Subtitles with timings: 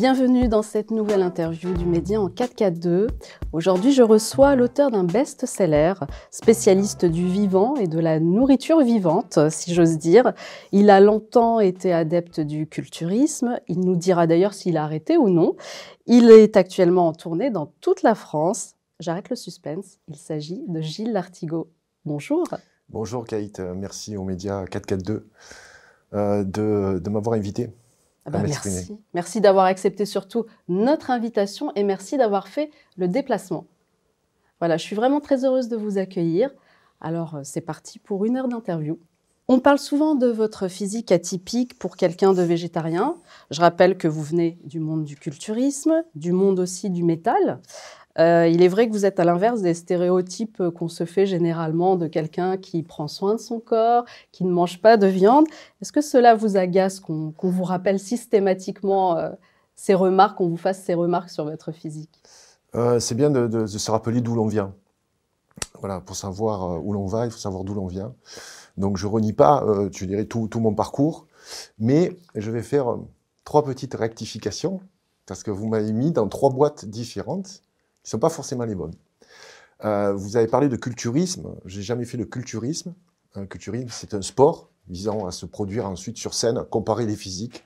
[0.00, 3.08] Bienvenue dans cette nouvelle interview du Média en 4K2.
[3.52, 5.92] Aujourd'hui, je reçois l'auteur d'un best-seller,
[6.30, 10.32] spécialiste du vivant et de la nourriture vivante, si j'ose dire.
[10.72, 13.60] Il a longtemps été adepte du culturisme.
[13.68, 15.54] Il nous dira d'ailleurs s'il a arrêté ou non.
[16.06, 18.76] Il est actuellement en tournée dans toute la France.
[19.00, 19.98] J'arrête le suspense.
[20.08, 21.68] Il s'agit de Gilles Lartigot.
[22.06, 22.46] Bonjour.
[22.88, 25.28] Bonjour Kate, merci aux médias 442
[26.14, 27.68] euh, de, de m'avoir invité.
[28.32, 28.96] Ah bah, merci.
[29.14, 33.66] Merci d'avoir accepté surtout notre invitation et merci d'avoir fait le déplacement.
[34.60, 36.50] Voilà, je suis vraiment très heureuse de vous accueillir.
[37.00, 38.98] Alors, euh, c'est parti pour une heure d'interview.
[39.48, 43.16] On parle souvent de votre physique atypique pour quelqu'un de végétarien.
[43.50, 47.60] Je rappelle que vous venez du monde du culturisme, du monde aussi du métal.
[48.18, 51.96] Euh, il est vrai que vous êtes à l'inverse des stéréotypes qu'on se fait généralement
[51.96, 55.46] de quelqu'un qui prend soin de son corps, qui ne mange pas de viande.
[55.80, 59.30] Est-ce que cela vous agace qu'on vous rappelle systématiquement euh,
[59.76, 62.20] ces remarques, qu'on vous fasse ces remarques sur votre physique?
[62.74, 64.74] Euh, C'est bien de, se rappeler d'où l'on vient.
[65.78, 68.14] Voilà, pour savoir où l'on va, il faut savoir d'où l'on vient.
[68.76, 71.26] Donc je renie pas, tu dirais, tout, mon parcours,
[71.78, 72.96] mais je vais faire
[73.44, 74.80] trois petites rectifications
[75.26, 77.62] parce que vous m'avez mis dans trois boîtes différentes
[78.04, 78.94] ne sont pas forcément les bonnes.
[79.84, 81.54] Euh, vous avez parlé de culturisme.
[81.64, 82.94] J'ai jamais fait de culturisme.
[83.34, 87.64] Un culturisme, c'est un sport visant à se produire ensuite sur scène, comparer les physiques.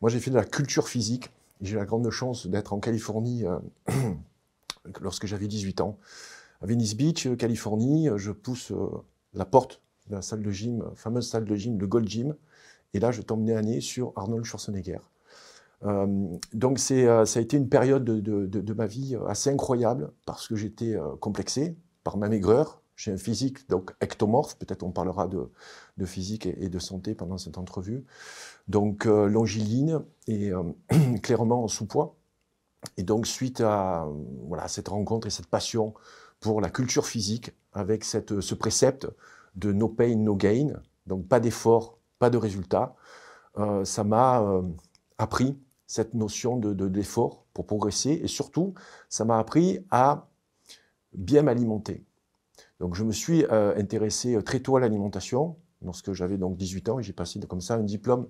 [0.00, 1.30] Moi, j'ai fait de la culture physique.
[1.60, 3.58] J'ai la grande chance d'être en Californie euh,
[5.00, 5.98] lorsque j'avais 18 ans.
[6.60, 8.88] À Venice Beach, Californie, je pousse euh,
[9.34, 12.36] la porte de la salle de gym, fameuse salle de gym, de Gold Gym.
[12.94, 14.98] Et là, je tombe nez à nez sur Arnold Schwarzenegger.
[15.84, 20.46] Euh, donc euh, ça a été une période de, ma vie euh, assez incroyable parce
[20.46, 22.82] que j'étais complexé par ma maigreur.
[22.94, 27.58] J'ai un physique donc ectomorphe, peut-être on parlera de, physique et, de santé pendant cette
[27.58, 28.04] entrevue.
[28.68, 30.52] Donc longiligne et
[31.22, 32.16] clairement en sous-poids.
[32.96, 34.08] Et donc suite à
[34.46, 35.94] voilà, cette rencontre et cette passion
[36.40, 39.08] pour la culture physique, avec cette, ce précepte
[39.54, 40.74] de no pain, no gain,
[41.06, 42.94] donc pas d'effort, pas de résultat,
[43.84, 44.44] ça m'a
[45.18, 45.56] appris
[45.92, 48.18] cette notion de, l'effort pour progresser.
[48.22, 48.72] Et surtout,
[49.10, 50.30] ça m'a appris à
[51.12, 52.02] bien m'alimenter.
[52.80, 56.88] Donc je me suis euh, intéressé euh, très tôt à l'alimentation, lorsque j'avais donc 18
[56.88, 58.26] ans, et j'ai passé comme ça un diplôme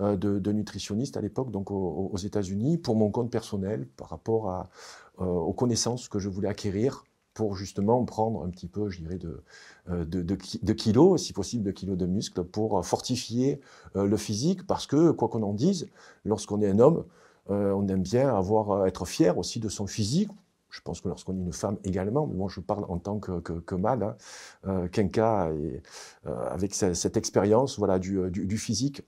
[0.00, 4.68] euh, de, nutritionniste à l'époque, donc aux, États-Unis, pour mon compte personnel, par rapport
[5.16, 7.04] aux connaissances que je voulais acquérir
[7.38, 9.44] pour justement prendre un petit peu, je dirais, de,
[9.90, 13.60] euh, kilos, si possible de kilos de muscles, pour fortifier
[13.94, 15.88] euh, le physique, parce que, quoi qu'on en dise,
[16.24, 17.04] lorsqu'on est un homme,
[17.50, 20.30] euh, on aime bien avoir, être fier aussi de son physique.
[20.68, 23.38] Je pense que lorsqu'on est une femme également, mais moi je parle en tant que,
[23.38, 24.16] que, mâle,
[24.64, 25.80] hein, Kenka, et,
[26.26, 29.02] avec cette, expérience voilà, du, du, physique,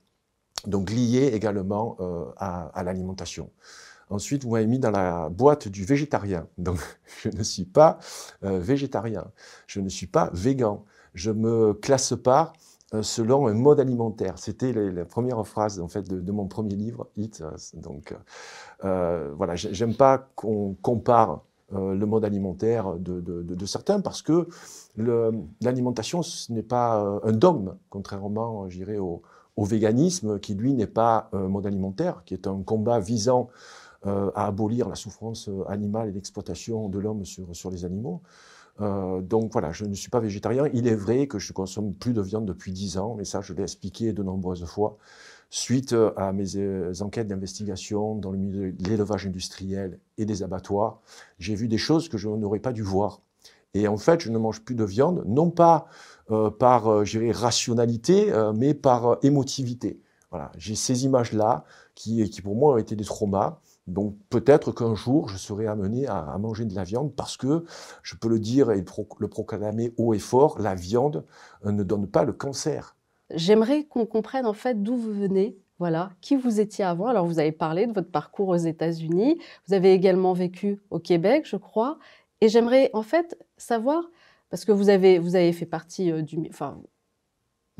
[0.65, 1.97] donc lié également
[2.37, 3.49] à l'alimentation.
[4.11, 6.45] Ensuite, vous m'avez mis dans la boîte du végétarien.
[6.57, 6.77] Donc,
[7.23, 7.97] je ne suis pas
[8.43, 9.25] euh, végétarien.
[9.67, 10.83] Je ne suis pas végan.
[11.13, 12.51] Je me classe pas
[12.93, 14.37] euh, selon un mode alimentaire.
[14.37, 17.41] C'était la première phrase en fait de, mon premier livre, Hit.
[17.73, 18.13] Donc,
[18.83, 21.41] euh, voilà, j'aime pas qu'on compare
[21.73, 24.49] le mode alimentaire de, certains parce que
[25.61, 29.21] l'alimentation, ce n'est pas un dogme, contrairement, je dirais, au,
[29.55, 33.53] au véganisme, qui lui n'est pas un mode alimentaire, qui est un combat visant euh,
[34.03, 38.21] à abolir la souffrance euh, animale et l'exploitation de l'homme sur, sur les animaux.
[38.79, 40.67] Euh, donc voilà, je ne suis pas végétarien.
[40.73, 43.53] Il est vrai que je consomme plus de viande depuis 10 ans, mais ça, je
[43.53, 44.97] l'ai expliqué de nombreuses fois.
[45.51, 51.01] Suite à mes enquêtes d'investigation dans le milieu de l'élevage industriel et des abattoirs,
[51.39, 53.21] j'ai vu des choses que je n'aurais pas dû voir.
[53.73, 55.87] Et en fait, je ne mange plus de viande, non pas
[56.57, 59.99] par, rationalité, mais par émotivité.
[60.29, 63.59] Voilà, j'ai ces images-là qui, pour moi, ont été des traumas.
[63.91, 67.65] Donc peut-être qu'un jour, je serai amené à, manger de la viande parce que,
[68.03, 68.83] je peux le dire et
[69.19, 71.25] le proclamer haut et fort, la viande
[71.65, 72.95] euh, ne donne pas le cancer.
[73.33, 77.07] J'aimerais qu'on comprenne en fait d'où vous venez, voilà, qui vous étiez avant?
[77.07, 81.45] Alors vous avez parlé de votre parcours aux États-Unis, vous avez également vécu au Québec,
[81.45, 81.97] je crois,
[82.41, 84.03] et j'aimerais en fait savoir,
[84.49, 86.49] parce que vous avez, vous avez fait partie euh, du...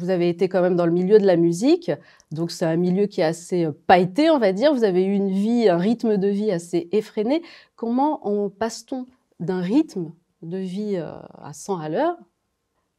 [0.02, 1.92] vous avez été quand même dans le milieu de la musique,
[2.32, 4.74] donc c'est un milieu qui est assez euh, pailleté, on va dire.
[4.74, 7.44] Vous avez eu une vie, un rythme de vie assez effréné.
[7.76, 9.06] Comment on passe-t-on
[9.40, 10.12] d'un rythme
[10.42, 12.18] de vie euh, à 100 à l'heure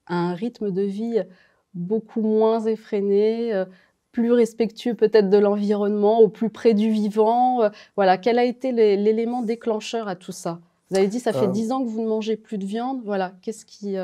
[0.06, 1.22] à un rythme de vie
[1.74, 3.64] beaucoup moins effréné, euh,
[4.10, 9.42] plus respectueux peut-être de l'environnement, au plus près du vivant Voilà, quel a été l'élément
[9.42, 10.60] déclencheur à tout ça?
[10.90, 13.00] Vous avez dit ça fait dix ans que vous ne mangez plus de viande.
[13.04, 13.96] Voilà, qu'est-ce qui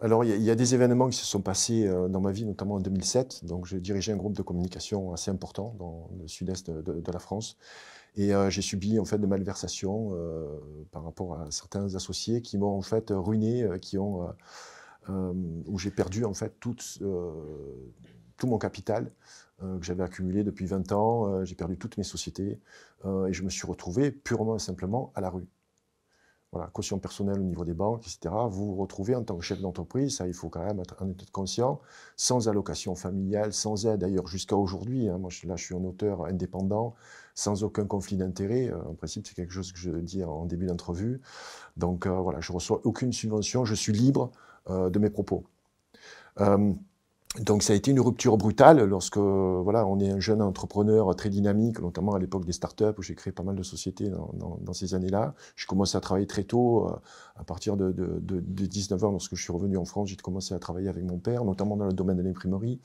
[0.00, 2.76] alors, il y, a des événements qui se sont passés euh, dans ma vie, notamment
[2.76, 3.44] en 2007.
[3.44, 7.56] Donc, j'ai dirigé un groupe de communication assez important dans le sud-est de, la France.
[8.14, 10.12] Et euh, j'ai subi en fait de malversations
[10.92, 14.28] par rapport à certains associés qui m'ont en fait ruiné, qui ont,
[15.08, 16.76] où j'ai perdu en fait tout
[18.44, 19.10] mon capital
[19.60, 21.44] que j'avais accumulé depuis 20 ans.
[21.44, 22.60] j'ai perdu toutes mes sociétés
[23.04, 25.46] et je me suis retrouvé purement et simplement à la rue
[26.52, 28.34] voilà, caution personnelle au niveau des banques, etc.
[28.48, 31.10] Vous vous retrouvez en tant que chef d'entreprise, ça il faut quand même être, en
[31.10, 31.80] être conscient,
[32.16, 35.08] sans allocation familiale, sans aide d'ailleurs jusqu'à aujourd'hui.
[35.08, 36.94] Hein, moi là je suis un auteur indépendant,
[37.34, 38.68] sans aucun conflit d'intérêt.
[38.70, 41.20] Euh, en principe c'est quelque chose que je dis en début d'entrevue.
[41.76, 44.30] Donc euh, voilà, je reçois aucune subvention, je suis libre
[44.70, 45.44] euh, de mes propos.
[47.36, 51.28] Donc ça a été une rupture brutale lorsque voilà, on est un jeune entrepreneur très
[51.28, 54.94] dynamique, notamment à l'époque des startups où j'ai créé pas mal de sociétés dans, ces
[54.94, 55.34] années-là.
[55.54, 56.96] J'ai commencé à travailler très tôt, euh,
[57.36, 60.88] à partir de, 19 ans, lorsque je suis revenu en France, j'ai commencé à travailler
[60.88, 62.80] avec mon père, notamment dans le domaine de l'imprimerie.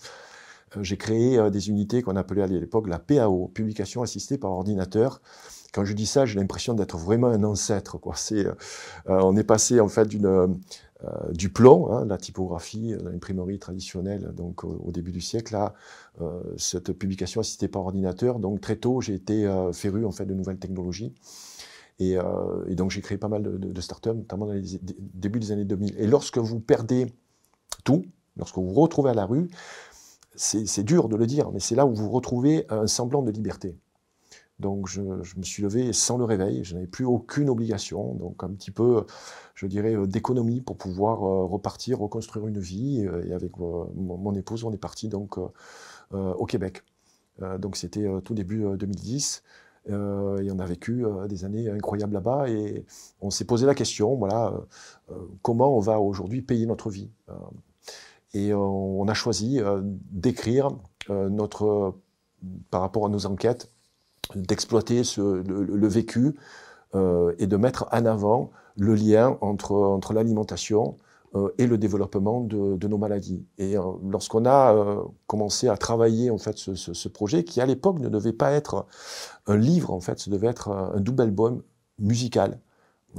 [0.75, 4.51] Euh, j'ai créé euh, des unités qu'on appelait à l'époque la PAO, publication assistée par
[4.51, 5.21] ordinateur.
[5.73, 7.97] Quand je dis ça, j'ai l'impression d'être vraiment un ancêtre.
[7.97, 8.13] Quoi.
[8.15, 8.45] C'est,
[9.07, 10.55] on est passé en fait d'une
[11.05, 15.57] euh, du plomb, hein, la typographie, euh, l'imprimerie traditionnelle, donc au, début du siècle,
[16.21, 18.39] euh, cette publication assistée par ordinateur.
[18.39, 21.13] Donc très tôt, j'ai été féru en fait de nouvelles technologies.
[21.99, 22.17] Et,
[22.71, 25.95] donc j'ai créé pas mal de, de, startups, notamment dans les débuts des années 2000.
[25.97, 27.13] Et lorsque vous perdez
[27.83, 28.03] tout,
[28.37, 29.49] lorsque vous vous retrouvez à la rue,
[30.35, 33.75] c'est dur de le dire, mais c'est là où vous retrouvez un semblant de liberté.
[34.59, 38.49] Donc je, me suis levé sans le réveil, je n'avais plus aucune obligation, donc un
[38.49, 39.05] petit peu,
[39.55, 43.05] je dirais, euh, d'économie pour pouvoir euh, repartir, reconstruire une vie.
[43.05, 45.37] Euh, et avec mon épouse, on est parti donc
[46.11, 46.83] au Québec.
[47.57, 49.43] donc c'était tout début 2010.
[49.87, 52.85] et on a vécu des années incroyables là-bas et
[53.21, 54.53] on s'est posé la question, voilà,
[55.41, 57.09] comment on va aujourd'hui payer notre vie
[58.35, 59.59] Et on a choisi
[60.11, 60.69] d'écrire
[61.09, 61.95] notre,
[62.69, 63.73] par rapport à nos enquêtes,
[64.35, 66.35] d'exploiter le, vécu
[66.95, 70.97] euh, et de mettre en avant le lien entre, entre l'alimentation
[71.35, 73.45] euh, et le développement de, nos maladies.
[73.57, 78.09] Et euh, lorsqu'on a commencé à travailler en fait ce, projet, qui à l'époque ne
[78.09, 78.85] devait pas être
[79.47, 81.61] un livre, en fait, ce devait être un double album
[81.99, 82.59] musical.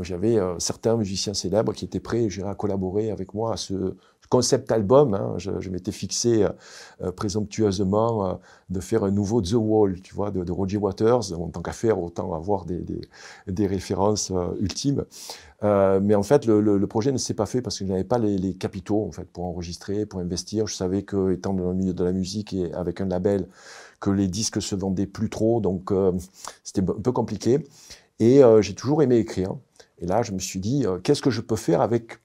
[0.01, 3.95] J'avais certains musiciens célèbres qui étaient prêts à collaborer avec moi à ce,
[4.29, 5.15] concept album.
[5.15, 6.47] Hein, je, m'étais fixé
[7.03, 8.35] euh, présomptueusement euh,
[8.71, 11.33] de faire un nouveau The Wall, tu vois, de, Roger Waters.
[11.39, 15.05] En tant qu'affaire, autant avoir des, références euh, ultimes.
[15.63, 18.55] mais en fait, le, projet ne s'est pas fait parce que je n'avais pas les,
[18.55, 20.67] capitaux en fait pour enregistrer, pour investir.
[20.67, 23.49] Je savais que, étant dans le milieu de la musique et avec un label,
[24.01, 25.93] que les disques se vendaient plus trop, donc
[26.63, 27.67] c'était un peu compliqué.
[28.21, 29.55] Et j'ai toujours aimé écrire.
[29.99, 32.19] Et là, je me suis dit, qu'est-ce que je peux faire avec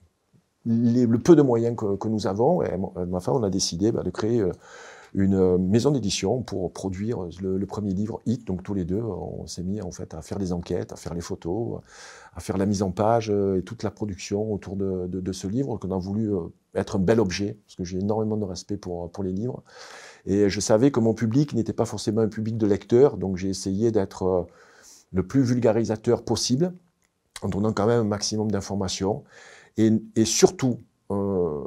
[0.66, 2.72] le peu de moyens que, nous avons, et
[3.06, 4.52] ma femme, on a décidé bah, de créer euh,
[5.14, 8.46] une euh, maison d'édition pour produire le, premier livre Hit.
[8.46, 11.14] Donc tous les deux, on s'est mis en fait à faire des enquêtes, à faire
[11.14, 11.80] les photos,
[12.34, 15.78] à faire la mise en page euh, et toute la production autour de, ce livre
[15.78, 16.30] qu'on a voulu
[16.74, 19.62] être un bel objet, parce que j'ai énormément de respect pour les livres.
[20.26, 23.48] Et je savais que mon public n'était pas forcément un public de lecteurs, donc j'ai
[23.48, 24.46] essayé d'être
[25.12, 26.74] le plus vulgarisateur possible,
[27.42, 29.24] en donnant quand même un maximum d'informations
[29.76, 30.78] et, surtout
[31.10, 31.64] euh,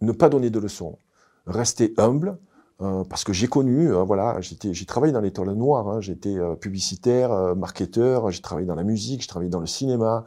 [0.00, 0.98] ne pas donner de leçons,
[1.46, 2.38] rester humble.
[2.82, 7.56] Euh, parce que j'ai connu, euh, voilà, j'ai travaillé dans l'étoile noire, hein, j'étais publicitaire,
[7.56, 10.26] marketeur, j'ai travaillé dans la musique, j'ai travaillé dans le cinéma.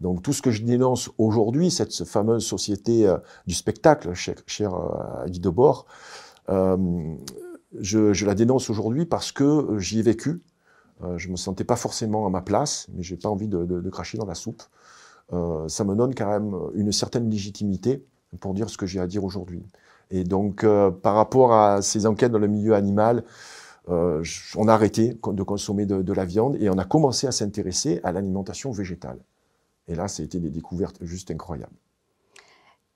[0.00, 3.12] Donc tout ce que je dénonce aujourd'hui, cette fameuse société
[3.48, 4.70] du spectacle, cher, cher
[5.26, 5.86] Guy Debord,
[6.48, 10.40] je, la dénonce aujourd'hui parce que j'y ai vécu.
[11.16, 14.26] je me sentais pas forcément à ma place, mais j'ai pas envie de, cracher dans
[14.26, 14.62] la soupe.
[15.32, 18.04] Euh, ça me donne quand même une certaine légitimité
[18.40, 19.62] pour dire ce que j'ai à dire aujourd'hui.
[20.10, 23.24] Et donc, euh, par rapport à ces enquêtes dans le milieu animal,
[23.88, 24.22] euh,
[24.56, 28.12] on a arrêté de consommer de, la viande et on a commencé à s'intéresser à
[28.12, 29.18] l'alimentation végétale.
[29.86, 31.76] Et là, ça a été des découvertes juste incroyables.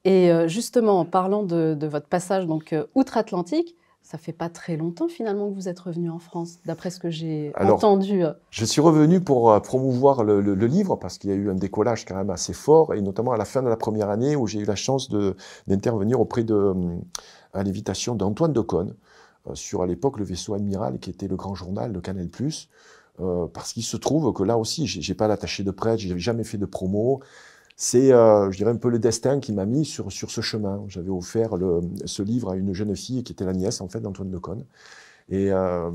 [0.05, 5.09] Et justement, en parlant de, de votre passage donc outre-Atlantique, ça fait pas très longtemps
[5.09, 8.25] finalement que vous êtes revenu en France, d'après ce que j'ai entendu.
[8.51, 12.05] Je suis revenu pour euh, promouvoir le, livre parce qu'il y a eu un décollage
[12.05, 14.61] quand même assez fort et notamment à la fin de la première année où j'ai
[14.61, 15.11] eu la chance
[15.67, 16.75] d'intervenir auprès de, euh,
[17.55, 18.95] à l'invitation d'Antoine Decaune
[19.49, 22.29] euh, sur à l'époque le vaisseau amiral qui était le grand journal de Canal+.
[23.53, 26.59] parce qu'il se trouve que là aussi, j'ai pas l'attaché de presse, j'ai jamais fait
[26.59, 27.21] de promo
[27.77, 30.85] c'est, euh, je dirais, un peu le destin qui m'a mis sur, sur ce chemin.
[30.89, 34.01] J'avais offert le, ce livre à une jeune fille qui était la nièce, en fait,
[34.01, 34.65] d'Antoine Decaune.
[35.31, 35.91] Et euh,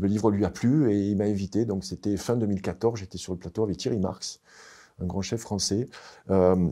[0.00, 1.64] le livre lui a plu et il m'a invité.
[1.64, 3.00] Donc, c'était fin 2014.
[3.00, 4.40] J'étais sur le plateau avec Thierry Marx,
[5.00, 5.88] un grand chef français.
[6.30, 6.68] Euh,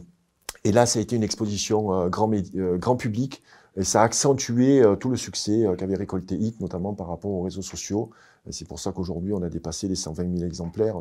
[0.65, 2.31] Et là, ça a été une exposition grand,
[2.79, 3.43] grand public
[3.77, 7.63] et ça a accentué tout le succès qu'avait récolté HIT, notamment par rapport aux réseaux
[7.63, 8.11] sociaux.
[8.51, 10.97] C'est pour ça qu'aujourd'hui, on a dépassé les 120 000 exemplaires.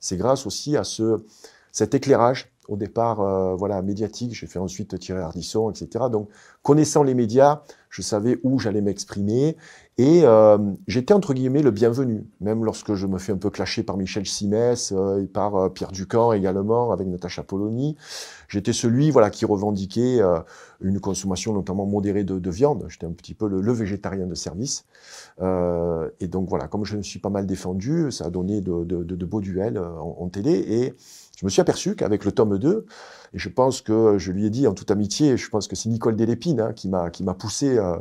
[0.00, 1.24] C'est grâce aussi à ce,
[1.72, 4.34] cet éclairage au départ euh, voilà médiatique.
[4.34, 6.04] J'ai fait ensuite Thierry Ardisson, etc.
[6.12, 6.28] Donc
[6.62, 9.56] connaissant les médias, je savais où j'allais m'exprimer
[9.98, 13.82] et euh, j'étais entre guillemets le bienvenu, même lorsque je me fais un peu clasher
[13.82, 17.96] par Michel Simès euh, et par euh, Pierre Ducamp également, avec Natacha Polony.
[18.46, 20.38] J'étais celui voilà qui revendiquait euh,
[20.80, 22.86] une consommation notamment modérée de, de viande.
[22.88, 24.84] J'étais un petit peu le, le végétarien de service.
[25.40, 29.02] et donc voilà, comme je me suis pas mal défendu, ça a donné de, de,
[29.02, 30.94] de beaux duels en, en télé et
[31.38, 32.84] je me suis aperçu qu'avec le tome 2,
[33.32, 35.88] et je pense que je lui ai dit en toute amitié, je pense que c'est
[35.88, 37.96] Nicole Delépine hein, qui m'a qui m'a poussé, euh,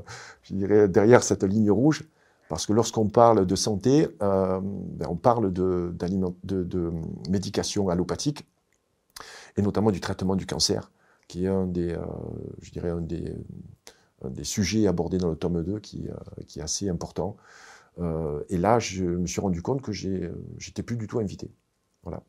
[0.47, 2.03] je dirais, derrière cette ligne rouge,
[2.49, 6.91] parce que lorsqu'on parle de santé, euh, ben on parle de, de, de
[7.29, 8.45] médication allopathique,
[9.57, 10.91] et notamment du traitement du cancer,
[11.27, 12.05] qui est un des, euh,
[12.61, 13.33] je dirais, un des,
[14.43, 17.37] sujets abordés dans le tome 2 qui, euh, qui est assez important.
[18.49, 21.49] Et là, je me suis rendu compte que j'étais plus du tout invité.
[22.03, 22.21] Voilà.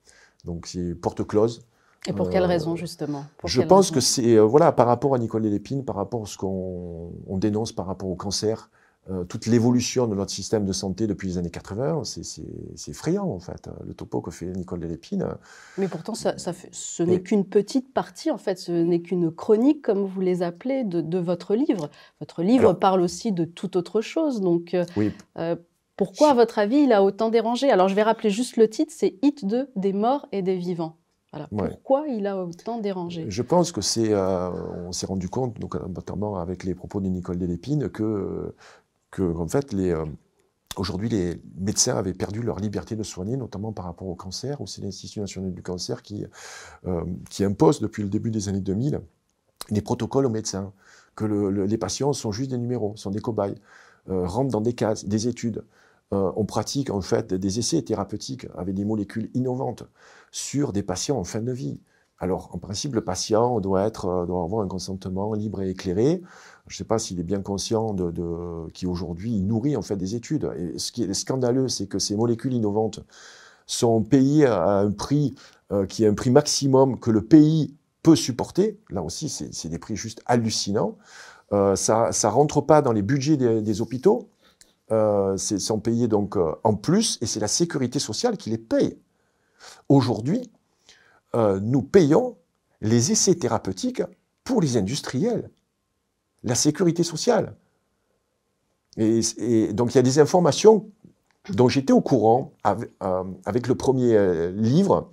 [0.47, 1.61] Donc c'est porte close.
[2.07, 3.25] Et pour quelle euh, raison justement?
[3.39, 6.27] Pour Je pense que c'est euh, voilà par rapport à Nicole Lépine, par rapport à
[6.27, 8.71] ce qu'on dénonce par rapport au cancer,
[9.11, 12.43] euh, toute l'évolution de notre système de santé depuis les années 80, c'est
[12.89, 15.27] effrayant en fait, le topo que fait Nicole Lépine.
[15.79, 19.31] Mais pourtant, ça, ça fait, ce n'est qu'une petite partie en fait, ce n'est qu'une
[19.31, 21.91] chronique comme vous les appelez de, de votre livre.
[22.21, 25.11] Votre livre Alors, parle aussi de toute autre chose, donc oui.
[25.39, 25.57] euh,
[25.99, 27.71] pourquoi, à votre avis, il a autant dérangé?
[27.71, 30.97] Alors, je vais rappeler juste le titre, c'est Hit 2 des morts et des vivants.
[31.33, 31.49] Voilà.
[31.53, 31.69] Ouais.
[31.69, 34.51] Pourquoi il a autant dérangé Je pense que c'est, euh,
[34.87, 38.55] on s'est rendu compte, donc, notamment avec les propos de Nicole Delépine, que,
[39.11, 40.07] que en fait, les, euh,
[40.77, 44.67] aujourd'hui, les médecins avaient perdu leur liberté de soigner, notamment par rapport au cancer, où
[44.67, 46.25] c'est l'Institut national du cancer qui,
[46.87, 49.01] euh, qui impose depuis le début des années 2000
[49.71, 50.73] des protocoles aux médecins,
[51.15, 53.57] que le, le, les patients sont juste des numéros, sont des cobayes,
[54.07, 55.63] rentrent dans des cases, des études
[56.15, 59.85] euh, on pratique en fait des essais thérapeutiques avec des molécules innovantes
[60.33, 61.81] sur des patients en fin de vie.
[62.19, 66.23] Alors, en principe, le patient doit, être, euh, avoir un consentement libre et éclairé.
[66.67, 70.15] Je ne sais pas s'il est bien conscient de, qui aujourd'hui nourrit en fait des
[70.15, 70.51] études.
[70.77, 73.01] Ce qui est scandaleux, c'est que ces molécules innovantes
[73.67, 75.35] sont payées à un prix
[75.73, 78.81] euh, qui est un prix maximum que le pays peut supporter.
[78.91, 80.97] Là aussi, c'est des prix juste hallucinants.
[81.51, 84.29] Ça ne rentre pas dans les budgets des hôpitaux
[84.91, 88.99] euh, sont payés donc euh, en plus, et c'est la sécurité sociale qui les paye.
[89.89, 90.51] Aujourd'hui,
[91.35, 92.37] euh, nous payons
[92.81, 94.03] les essais thérapeutiques
[94.45, 95.51] pour les industriels,
[96.43, 97.55] la sécurité sociale.
[98.97, 100.91] Et, donc il y a des informations
[101.51, 105.11] dont j'étais au courant avec, euh, avec, le premier livre.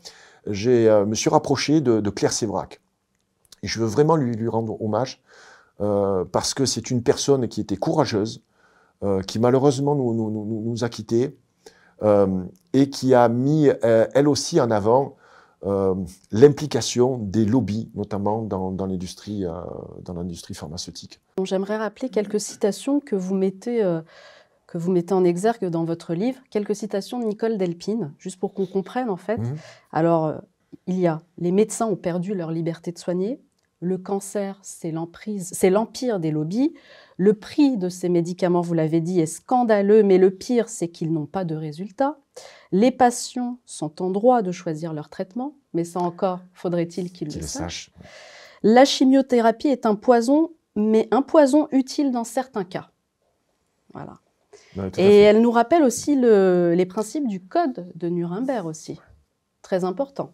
[0.47, 2.81] Je me suis rapproché de, Claire Sévrac.
[3.61, 5.21] Je veux vraiment lui rendre hommage
[5.77, 8.41] parce que c'est une personne qui était courageuse,
[9.03, 11.37] euh, qui malheureusement nous, nous, nous, nous a quittés
[12.01, 15.15] euh, et qui a mis euh, elle aussi en avant
[16.31, 19.43] l'implication des lobbies, notamment dans, dans l'industrie
[20.53, 21.19] pharmaceutique.
[21.43, 23.81] J'aimerais rappeler quelques citations que vous mettez
[24.67, 28.53] que vous mettez en exergue dans votre livre, quelques citations de Nicole Delpine, juste pour
[28.53, 29.37] qu'on comprenne en fait.
[29.37, 29.55] Mmh.
[29.91, 30.35] Alors,
[30.85, 33.41] il y a les médecins ont perdu leur liberté de soigner,
[33.79, 36.73] le cancer, c'est l'empire des lobbies.
[37.17, 41.13] Le prix de ces médicaments, vous l'avez dit, est scandaleux, mais le pire, c'est qu'ils
[41.13, 42.17] n'ont pas de résultats.
[42.71, 47.35] Les patients sont en droit de choisir leur traitement, mais ça encore, faudrait-il qu'ils le,
[47.35, 47.91] le sachent.
[48.63, 52.89] La chimiothérapie est un poison, mais un poison utile dans certains cas.
[53.93, 54.19] Voilà.
[54.75, 58.99] Ouais, Et elle nous rappelle aussi le, les principes du code de Nuremberg aussi,
[59.61, 60.33] très important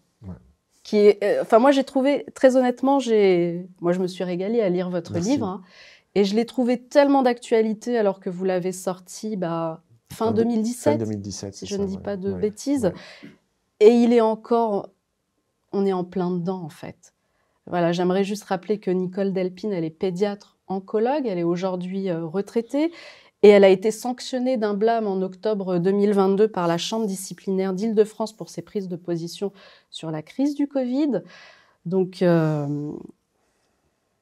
[0.84, 4.62] qui est, euh, enfin moi j'ai trouvé très honnêtement, j'ai, moi je me suis régalée
[4.62, 5.30] à lire votre Merci.
[5.30, 5.62] livre hein,
[6.16, 10.98] et je l'ai trouvé tellement d'actualité alors que vous l'avez sorti bah, fin, 2017, fin
[10.98, 13.30] 2017, si je ça, ne dis ouais, pas de ouais, bêtises, ouais.
[13.80, 14.90] et il est encore,
[15.72, 17.14] on est en plein dedans en fait.
[17.68, 22.26] Voilà, j'aimerais juste rappeler que Nicole Delpine, elle est pédiatre oncologue, elle est aujourd'hui euh,
[22.26, 22.92] retraitée
[23.44, 28.34] et elle a été sanctionnée d'un blâme en octobre 2022 par la Chambre disciplinaire d'Île-de-France
[28.34, 29.52] pour ses prises de position
[29.90, 31.22] sur la crise du Covid.
[31.86, 32.92] Donc, euh,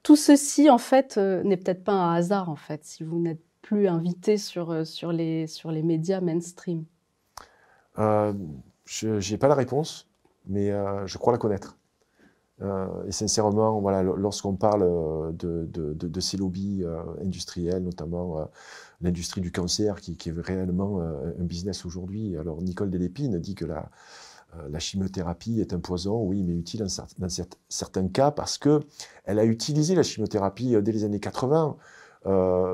[0.03, 3.41] tout ceci, en fait, euh, n'est peut-être pas un hasard, en fait, si vous n'êtes
[3.69, 6.85] plus invité sur, euh, sur, les, sur les médias mainstream.
[7.99, 8.33] Euh,
[8.85, 10.09] je n'ai pas la réponse,
[10.47, 11.77] mais euh, je crois la connaître.
[13.07, 16.83] Et sincèrement, voilà, lorsqu'on parle de, de, ces lobbies
[17.21, 18.49] industriels, notamment
[18.99, 22.35] l'industrie du cancer, qui, qui, est réellement un business aujourd'hui.
[22.35, 23.89] Alors Nicole Delépine dit que la,
[24.69, 26.85] la chimiothérapie est un poison, oui, mais utile
[27.19, 27.29] dans
[27.69, 28.81] certains cas parce que
[29.25, 31.75] elle a utilisé la chimiothérapie dès les années 80.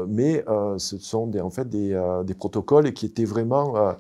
[0.08, 0.46] mais
[0.78, 3.96] ce sont en fait des, des, protocoles qui étaient vraiment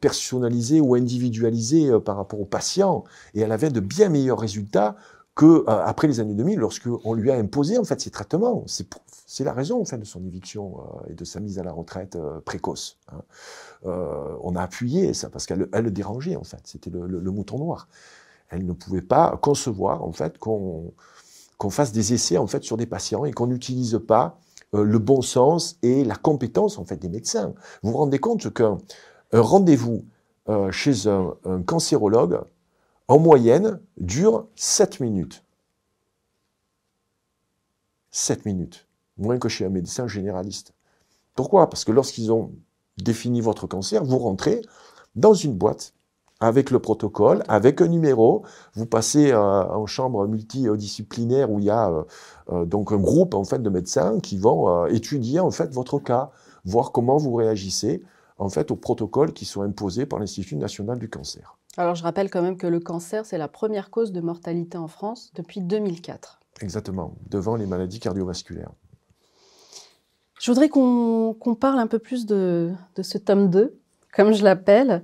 [0.00, 3.04] personnalisés ou individualisés par rapport aux patients.
[3.34, 4.96] Et elle avait de bien meilleurs résultats
[5.36, 8.64] que après les années 2000, lorsqu'on lui a imposé en fait ces traitements.
[8.66, 10.78] C'est la raison en fait de son éviction
[11.08, 12.98] et de sa mise à la retraite précoce.
[13.12, 13.20] Hein.
[13.84, 16.60] Euh, on a appuyé ça parce qu'elle le dérangeait en fait.
[16.64, 17.88] C'était le, mouton noir.
[18.48, 20.92] Elle ne pouvait pas concevoir en fait qu'on
[21.70, 24.38] fasse des essais en fait sur des patients et qu'on n'utilise pas
[24.74, 27.54] euh, le bon sens et la compétence en fait des médecins.
[27.82, 28.78] Vous vous rendez compte qu'un
[29.32, 30.04] rendez-vous
[30.48, 32.40] euh, chez un, un, cancérologue
[33.08, 35.44] en moyenne dure 7 minutes.
[38.10, 38.86] 7 minutes,
[39.18, 40.72] moins que chez un médecin généraliste.
[41.34, 41.68] Pourquoi?
[41.68, 42.52] Parce que lorsqu'ils ont
[42.98, 44.62] définit votre cancer, vous rentrez
[45.14, 45.92] dans une boîte
[46.40, 48.44] avec le protocole, avec un numéro,
[48.74, 52.02] vous passez euh, en chambre multidisciplinaire où il y a euh,
[52.52, 56.30] euh, donc un groupe en fait de médecins qui vont étudier en fait votre cas,
[56.64, 58.02] voir comment vous réagissez
[58.38, 61.55] en fait aux protocoles qui sont imposés par l'Institut national du cancer.
[61.76, 64.88] Alors je rappelle quand même que le cancer c'est la première cause de mortalité en
[64.88, 66.40] France depuis 2004.
[66.60, 68.72] Exactement, devant les maladies cardiovasculaires.
[70.40, 73.78] Je voudrais qu'on parle un peu plus de, ce tome 2,
[74.14, 75.02] comme je l'appelle.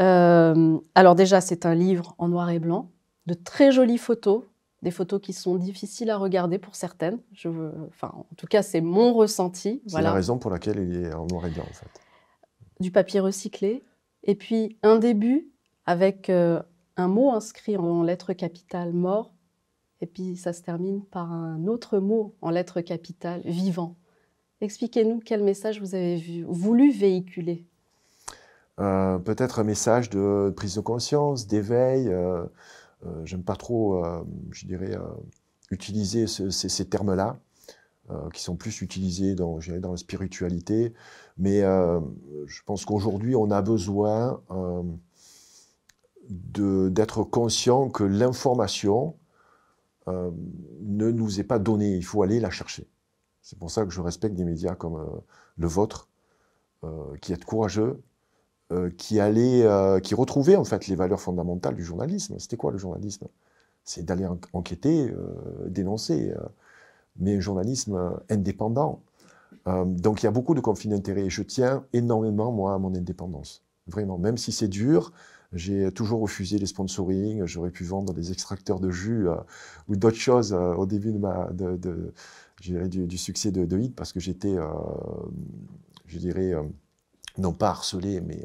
[0.00, 2.90] Euh, alors déjà, c'est un livre en noir et blanc,
[3.26, 4.44] de très jolies photos,
[4.82, 7.18] des photos qui sont difficiles à regarder pour certaines.
[7.32, 7.48] Je
[7.88, 9.82] enfin, en tout cas, c'est mon ressenti.
[9.86, 11.90] C'est la raison pour laquelle il est en noir et blanc, en fait.
[12.78, 13.82] Du papier recyclé,
[14.22, 15.48] et puis un début
[15.88, 16.60] avec euh,
[16.98, 19.32] un mot inscrit en lettres capitales, mort,
[20.02, 23.96] et puis ça se termine par un autre mot en lettres capitales, vivant.
[24.60, 27.64] Expliquez-nous quel message vous avez voulu véhiculer.
[28.78, 32.08] Euh, peut-être un message de prise de conscience, d'éveil.
[32.08, 32.44] Euh,
[33.06, 34.04] euh, j'aime pas trop,
[34.50, 34.94] je dirais,
[35.70, 37.38] utiliser ces, termes-là,
[38.34, 40.92] qui sont plus utilisés dans, dans la spiritualité.
[41.38, 44.38] Mais je pense qu'aujourd'hui, on a besoin
[46.28, 49.14] d'être conscient que l'information
[50.06, 51.96] ne nous est pas donnée.
[51.96, 52.88] Il faut aller la chercher.
[53.48, 55.06] C'est pour ça que je respecte des médias comme euh,
[55.56, 56.10] le vôtre,
[56.84, 58.02] euh, qui êtes courageux,
[58.72, 59.66] euh, qui allait,
[60.02, 62.38] qui en fait les valeurs fondamentales du journalisme.
[62.38, 63.26] C'était quoi le journalisme?
[63.84, 65.10] C'est d'aller enquêter,
[65.64, 66.34] dénoncer,
[67.16, 69.00] mais un journalisme indépendant.
[69.64, 71.30] donc il y a beaucoup de conflits d'intérêts.
[71.30, 74.18] Je tiens énormément moi à mon indépendance, vraiment.
[74.18, 75.10] Même si c'est dur,
[75.52, 77.46] j'ai toujours refusé les sponsoring.
[77.46, 79.26] J'aurais pu vendre des extracteurs de jus
[79.88, 81.78] ou d'autres choses au début de ma, de,
[82.60, 84.66] du, du, succès de, de Hit parce que j'étais, euh,
[86.06, 86.62] je dirais, euh,
[87.36, 88.44] non pas harcelé, mais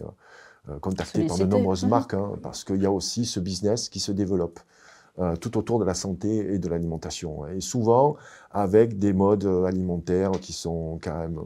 [0.69, 3.99] euh, contacté par de nombreuses marques, hein, parce qu'il y a aussi ce business qui
[3.99, 4.59] se développe.
[5.41, 7.47] tout autour de la santé et de l'alimentation.
[7.47, 8.15] Et souvent
[8.49, 11.39] avec des modes alimentaires qui sont quand même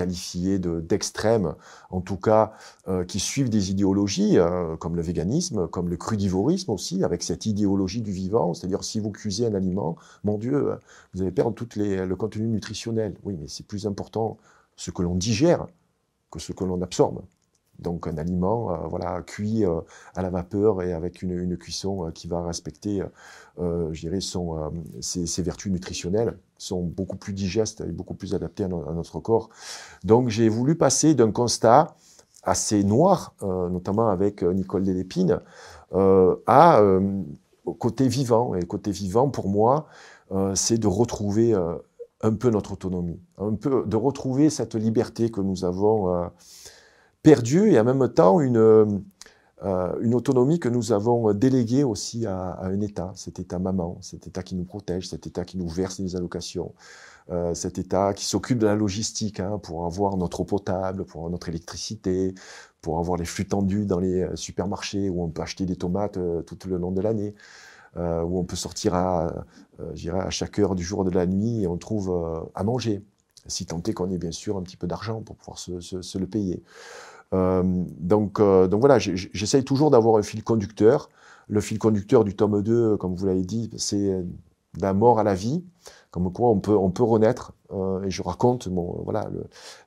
[0.00, 1.54] qualifiés d'extrêmes,
[1.90, 2.52] en tout cas
[2.88, 7.44] euh, qui suivent des idéologies euh, comme le véganisme, comme le crudivorisme aussi, avec cette
[7.44, 10.72] idéologie du vivant, c'est-à-dire si vous cuisez un aliment, mon Dieu,
[11.12, 13.14] vous allez perdre tout le contenu nutritionnel.
[13.24, 14.38] Oui, mais c'est plus important
[14.76, 15.66] ce que l'on digère
[16.30, 17.20] que ce que l'on absorbe.
[17.80, 19.80] Donc un aliment euh, voilà, cuit euh,
[20.14, 23.02] à la vapeur et avec une, cuisson euh, qui va respecter
[23.58, 28.68] je dirais, son, ses, vertus nutritionnelles, sont beaucoup plus digestes et beaucoup plus adaptés à,
[28.68, 29.50] notre corps.
[30.02, 31.94] Donc j'ai voulu passer d'un constat
[32.42, 35.40] assez noir, notamment avec Nicole Delépine,
[35.92, 36.82] à
[37.78, 38.54] côté vivant.
[38.54, 39.88] Et côté vivant, pour moi,
[40.54, 41.54] c'est de retrouver
[42.22, 46.30] un peu notre autonomie, un peu de retrouver cette liberté que nous avons
[47.22, 49.02] perdu et en même temps une,
[49.62, 54.26] euh, une autonomie que nous avons déléguée aussi à, un État, cet État maman, cet
[54.26, 56.72] État qui nous protège, cet État qui nous verse des allocations,
[57.30, 61.20] euh, cet État qui s'occupe de la logistique hein, pour avoir notre eau potable, pour
[61.20, 62.34] avoir notre électricité,
[62.80, 66.18] pour avoir les flux tendus dans les euh, supermarchés où on peut acheter des tomates
[66.46, 67.34] tout le long de l'année.
[67.96, 69.44] où on peut sortir à,
[69.78, 72.08] à chaque heure du jour et de la nuit et on trouve
[72.54, 73.02] à manger
[73.46, 76.26] si tant est qu'on ait bien sûr un petit peu d'argent pour pouvoir se, le
[76.26, 76.62] payer.
[77.32, 81.08] Euh, donc, euh, donc voilà, j'essaye toujours d'avoir un fil conducteur.
[81.48, 84.22] Le fil conducteur du tome 2, comme vous l'avez dit, c'est
[84.76, 85.64] de la mort à la vie,
[86.12, 87.52] comme quoi on peut, on peut renaître.
[87.72, 89.28] Euh, et je raconte voilà,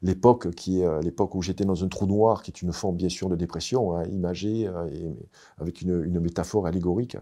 [0.01, 3.09] l'époque qui est l'époque où j'étais dans un trou noir, qui est une forme bien
[3.09, 5.15] sûr de dépression, hein, imagée, et,
[5.57, 7.17] avec une, une, métaphore allégorique.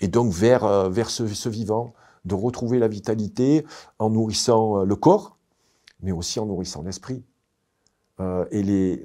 [0.00, 1.94] et donc vers, vers ce vivant,
[2.26, 3.64] de retrouver la vitalité
[3.98, 5.38] en nourrissant le corps,
[6.02, 7.24] mais aussi en nourrissant l'esprit.
[8.50, 9.02] Et les,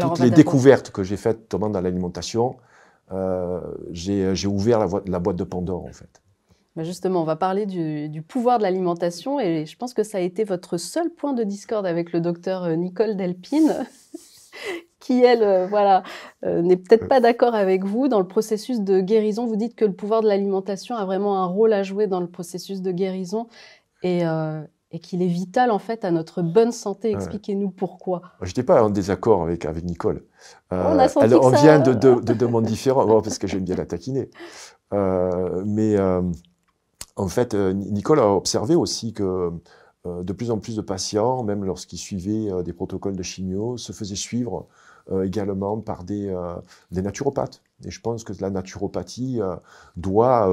[0.00, 2.56] toutes les découvertes que j'ai faites notamment dans l'alimentation,
[3.92, 6.22] j'ai ouvert la, la boîte de Pandore en fait.
[6.84, 10.44] Justement, on va parler du, pouvoir de l'alimentation et je pense que ça a été
[10.44, 13.86] votre seul point de discorde avec le docteur euh, Nicole Delpine,
[15.00, 16.02] qui, elle, euh, voilà,
[16.44, 19.46] euh, n'est peut-être pas d'accord avec vous dans le processus de guérison.
[19.46, 22.28] Vous dites que le pouvoir de l'alimentation a vraiment un rôle à jouer dans le
[22.28, 23.48] processus de guérison
[24.04, 24.22] et,
[25.00, 27.12] qu'il est vital, en fait, à notre bonne santé.
[27.12, 28.22] Expliquez-nous pourquoi.
[28.40, 30.24] Je n'étais pas en désaccord avec, avec Nicole.
[30.70, 33.86] on, a elle, on vient de, de, de, mondes différents, parce que j'aime bien la
[33.86, 34.30] taquiner.
[34.92, 35.96] mais
[37.18, 39.50] en fait, euh, Nicole a observé aussi que
[40.06, 43.76] euh, de plus en plus de patients, même lorsqu'ils suivaient euh, des protocoles de chimio,
[43.76, 44.66] se faisaient suivre
[45.24, 46.30] également par des,
[46.90, 47.62] des, naturopathes.
[47.82, 49.40] Et je pense que la naturopathie
[49.96, 50.46] doit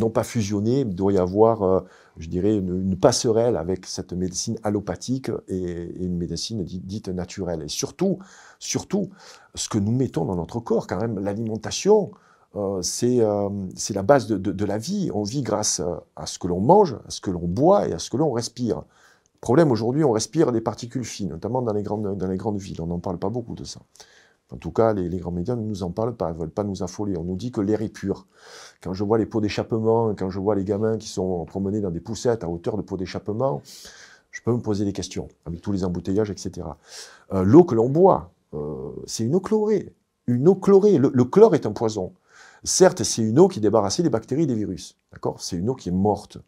[0.00, 1.84] non pas fusionner, mais doit y avoir,
[2.20, 7.62] je dirais, une, passerelle avec cette médecine allopathique et, une médecine dite, naturelle.
[7.62, 8.18] Et surtout,
[8.58, 9.10] surtout,
[9.54, 12.12] ce que nous mettons dans notre corps, quand même, l'alimentation,
[12.56, 15.10] euh, euh, c'est la base de, la vie.
[15.14, 15.80] On vit grâce
[16.16, 18.32] à, ce que l'on mange, à ce que l'on boit et à ce que l'on
[18.32, 18.82] respire.
[19.40, 22.82] Problème aujourd'hui, on respire des particules fines, notamment dans les grandes, dans les grandes villes.
[22.82, 23.80] On n'en parle pas beaucoup de ça.
[24.52, 26.82] En tout cas, les, grands médias ne nous en parlent pas, ne veulent pas nous
[26.82, 27.16] affoler.
[27.16, 28.26] On nous dit que l'air est pur.
[28.82, 31.90] Quand je vois les pots d'échappement, quand je vois les gamins qui sont promenés dans
[31.90, 33.62] des poussettes à hauteur de pots d'échappement,
[34.30, 36.66] je peux me poser des questions, avec tous les embouteillages, etc.
[37.32, 38.32] Euh, l'eau que l'on boit,
[39.06, 39.94] c'est une eau chlorée.
[40.26, 40.98] Une eau chlorée.
[40.98, 42.12] le, chlore est un poison.
[42.64, 44.98] Certes, c'est une eau qui débarrassait les bactéries et des virus.
[45.12, 45.40] D'accord?
[45.40, 46.38] C'est une eau qui est morte.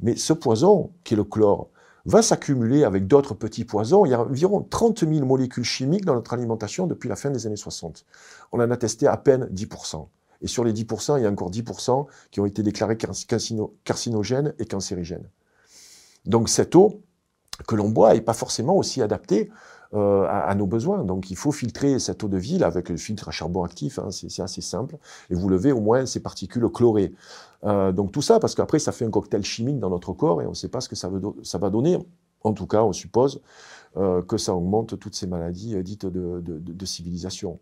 [0.00, 1.68] Mais ce poison, qui est le chlore,
[2.04, 4.04] va s'accumuler avec d'autres petits poisons.
[4.04, 7.46] Il y a environ 30 000 molécules chimiques dans notre alimentation depuis la fin des
[7.46, 8.04] années 60.
[8.52, 10.06] On en a testé à peine 10%.
[10.42, 12.98] Et sur les 10%, il y a encore 10% qui ont été déclarés
[13.84, 15.28] carcinogènes et cancérigènes.
[16.24, 17.00] Donc cette eau
[17.66, 19.50] que l'on boit n'est pas forcément aussi adaptée
[19.94, 21.04] euh, à, nos besoins.
[21.04, 24.10] Donc il faut filtrer cette eau de ville avec le filtre à charbon actif, hein,
[24.10, 24.96] c'est assez simple,
[25.28, 27.12] et vous levez au moins ces particules chlorées.
[27.64, 30.46] Euh, donc tout ça, parce qu'après ça fait un cocktail chimique dans notre corps et
[30.46, 31.98] on ne sait pas ce que ça, veut ça, va donner.
[32.42, 33.42] En tout cas, on suppose
[33.98, 37.58] euh, que ça augmente toutes ces maladies dites de, de civilisation.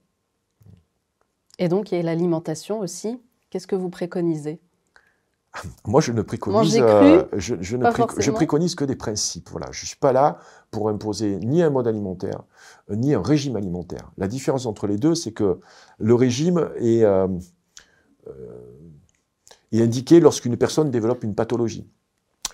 [1.58, 3.20] Et donc il y a l'alimentation aussi.
[3.50, 4.60] Qu'est-ce que vous préconisez?
[5.84, 7.84] Moi, je ne préconise, euh, je, ne
[8.18, 9.48] je, préconise que des principes.
[9.50, 10.38] Voilà, je suis pas là
[10.70, 12.42] pour imposer ni un mode alimentaire,
[12.90, 14.10] euh, ni un régime alimentaire.
[14.18, 15.60] La différence entre les deux, c'est que
[15.98, 17.28] le régime est, euh,
[19.72, 21.88] est indiqué lorsqu'une personne développe une pathologie.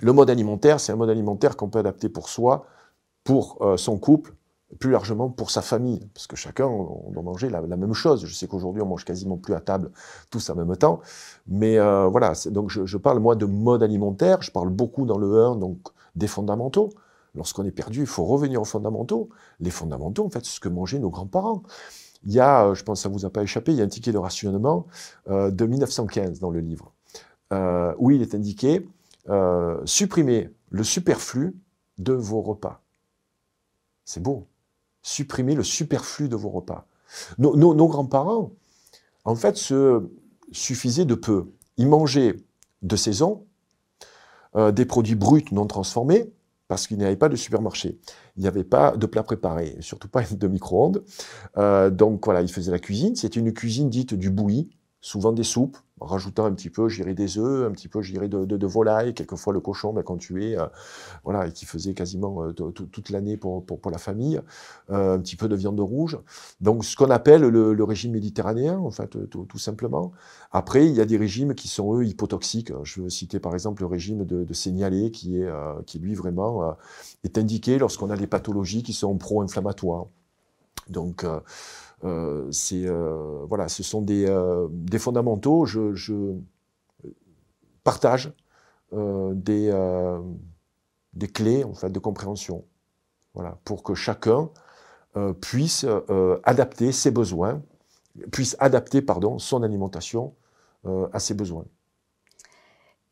[0.00, 2.66] Le mode alimentaire, c'est un mode alimentaire qu'on peut adapter pour soi,
[3.24, 4.34] pour son couple,
[4.78, 8.24] plus largement pour sa famille, parce que chacun, on, doit manger la, même chose.
[8.26, 9.90] Je sais qu'aujourd'hui, on mange quasiment plus à table
[10.30, 11.00] tous en même temps,
[11.46, 15.40] mais euh, voilà, donc je, parle moi de mode alimentaire, je parle beaucoup dans le
[15.40, 15.78] 1, donc
[16.16, 16.90] des fondamentaux.
[17.36, 19.28] Lorsqu'on est perdu, il faut revenir aux fondamentaux.
[19.60, 21.62] Les fondamentaux, en fait, c'est ce que mangeaient nos grands-parents.
[22.24, 23.82] Il y a, euh, je pense que ça ne vous a pas échappé, il y
[23.82, 24.86] a un ticket de rationnement
[25.28, 26.92] euh, de 1915 dans le livre,
[27.98, 28.88] où il est indiqué
[29.84, 31.56] supprimer le superflu
[31.98, 32.82] de vos repas.
[34.04, 34.46] C'est beau
[35.06, 36.88] supprimer le superflu de vos repas.
[37.38, 38.50] Nos, grands-parents,
[39.24, 40.02] en fait, se
[40.50, 41.52] suffisaient de peu.
[41.76, 42.34] Ils mangeaient
[42.82, 43.46] de saison,
[44.56, 46.32] euh, des produits bruts non transformés,
[46.68, 47.98] parce qu'il n'y avait pas de supermarché.
[48.36, 51.04] Il n'y avait pas de plat préparé, surtout pas de micro-ondes.
[51.56, 53.14] Euh, donc voilà, ils faisaient la cuisine.
[53.16, 54.70] C'était une cuisine dite du bouilli,
[55.06, 58.26] souvent des soupes, en rajoutant un petit peu, j'irais des œufs, un petit peu, j'irais
[58.26, 60.66] de, de, volaille, quelquefois le cochon ben, qu'on tuait, euh,
[61.22, 64.40] voilà, et qui faisait quasiment euh, toute l'année pour, pour, la famille,
[64.90, 66.18] euh, un petit peu de viande rouge.
[66.60, 70.10] Donc ce qu'on appelle le, régime méditerranéen, en fait, tout, simplement.
[70.50, 72.72] Après, il y a des régimes qui sont, eux, hypotoxiques.
[72.82, 75.48] Je veux citer par exemple le régime de, de qui, est,
[75.86, 76.76] qui lui vraiment
[77.22, 80.06] est indiqué lorsqu'on a des pathologies qui sont pro-inflammatoires.
[80.88, 81.24] Donc,
[82.04, 85.66] euh, euh, voilà, ce sont des, euh, fondamentaux.
[85.66, 86.34] Je, je
[87.84, 88.32] partage
[88.92, 89.72] des,
[91.12, 92.64] des clés en fait de compréhension,
[93.34, 94.50] voilà, pour que chacun
[95.40, 95.86] puisse
[96.44, 97.62] adapter ses besoins,
[98.32, 100.34] puisse adapter pardon son alimentation
[101.12, 101.64] à ses besoins.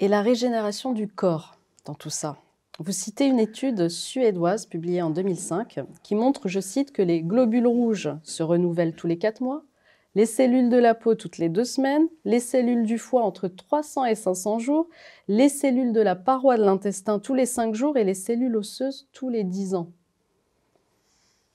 [0.01, 2.37] Et la régénération du corps dans tout ça?
[2.81, 7.67] Vous citez une étude suédoise publiée en 2005 qui montre, je cite, que les globules
[7.67, 9.63] rouges se renouvellent tous les 4 mois,
[10.17, 14.07] les cellules de la peau toutes les 2 semaines, les cellules du foie entre 300
[14.07, 14.89] et 500 jours,
[15.29, 19.09] les cellules de la paroi de l'intestin tous les 5 jours et les cellules osseuses
[19.13, 19.91] tous les 10 ans.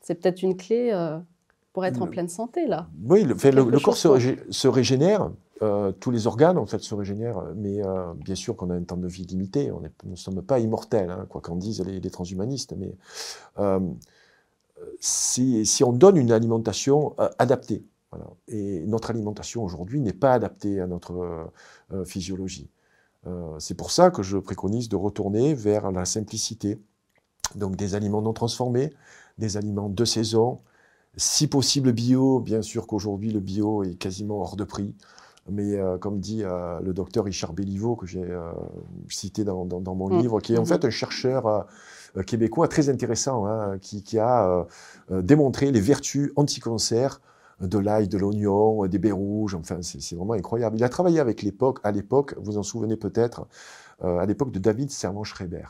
[0.02, 1.20] C'est peut-être une clé euh,
[1.74, 2.88] pour être en pleine santé, là.
[3.06, 8.14] Oui, le, corps se, régénère euh, tous les organes en fait se régénèrent, mais euh,
[8.14, 9.72] bien sûr qu'on a un temps de vie limité.
[9.72, 12.74] On nous ne sommes pas immortels, hein, quoi qu'en disent les, transhumanistes.
[12.78, 12.96] Mais
[13.58, 13.80] euh,
[15.00, 17.84] si, on donne une alimentation adaptée.
[18.48, 21.52] Et notre alimentation aujourd'hui n'est pas adaptée à notre
[22.06, 22.70] physiologie.
[23.60, 26.82] c'est pour ça que je préconise de retourner vers la simplicité.
[27.56, 28.94] Donc des aliments non transformés,
[29.38, 30.60] des aliments de saison,
[31.18, 34.96] si possible bio, bien sûr qu'aujourd'hui le bio est quasiment hors de prix.
[35.52, 38.52] Mais euh, comme dit euh, le docteur Richard Béliveau, que j'ai euh,
[39.10, 40.22] cité dans, mon mmh.
[40.22, 40.68] livre, qui est en mmh.
[40.68, 41.66] fait un chercheur
[42.26, 44.66] québécois très intéressant, hein, qui, a
[45.10, 47.22] démontré les vertus anti-cancer
[47.62, 50.78] de l'ail, de l'oignon, des baies rouges, enfin c'est vraiment incroyable.
[50.78, 53.48] Il a travaillé avec l'époque, à l'époque, vous en souvenez peut-être,
[54.02, 55.66] à l'époque de David Servan-Schreiber.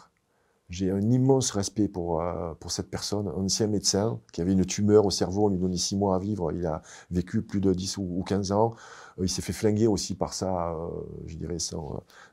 [0.70, 4.66] J'ai un immense respect pour, euh, pour cette personne, un ancien médecin qui avait une
[4.66, 7.74] tumeur au cerveau, on lui donnait six mois à vivre, il a vécu plus de
[7.74, 8.76] 10 ou 15 ans.
[9.18, 10.90] Euh, il s'est fait flinguer aussi par sa, euh,
[11.26, 11.58] je dirais,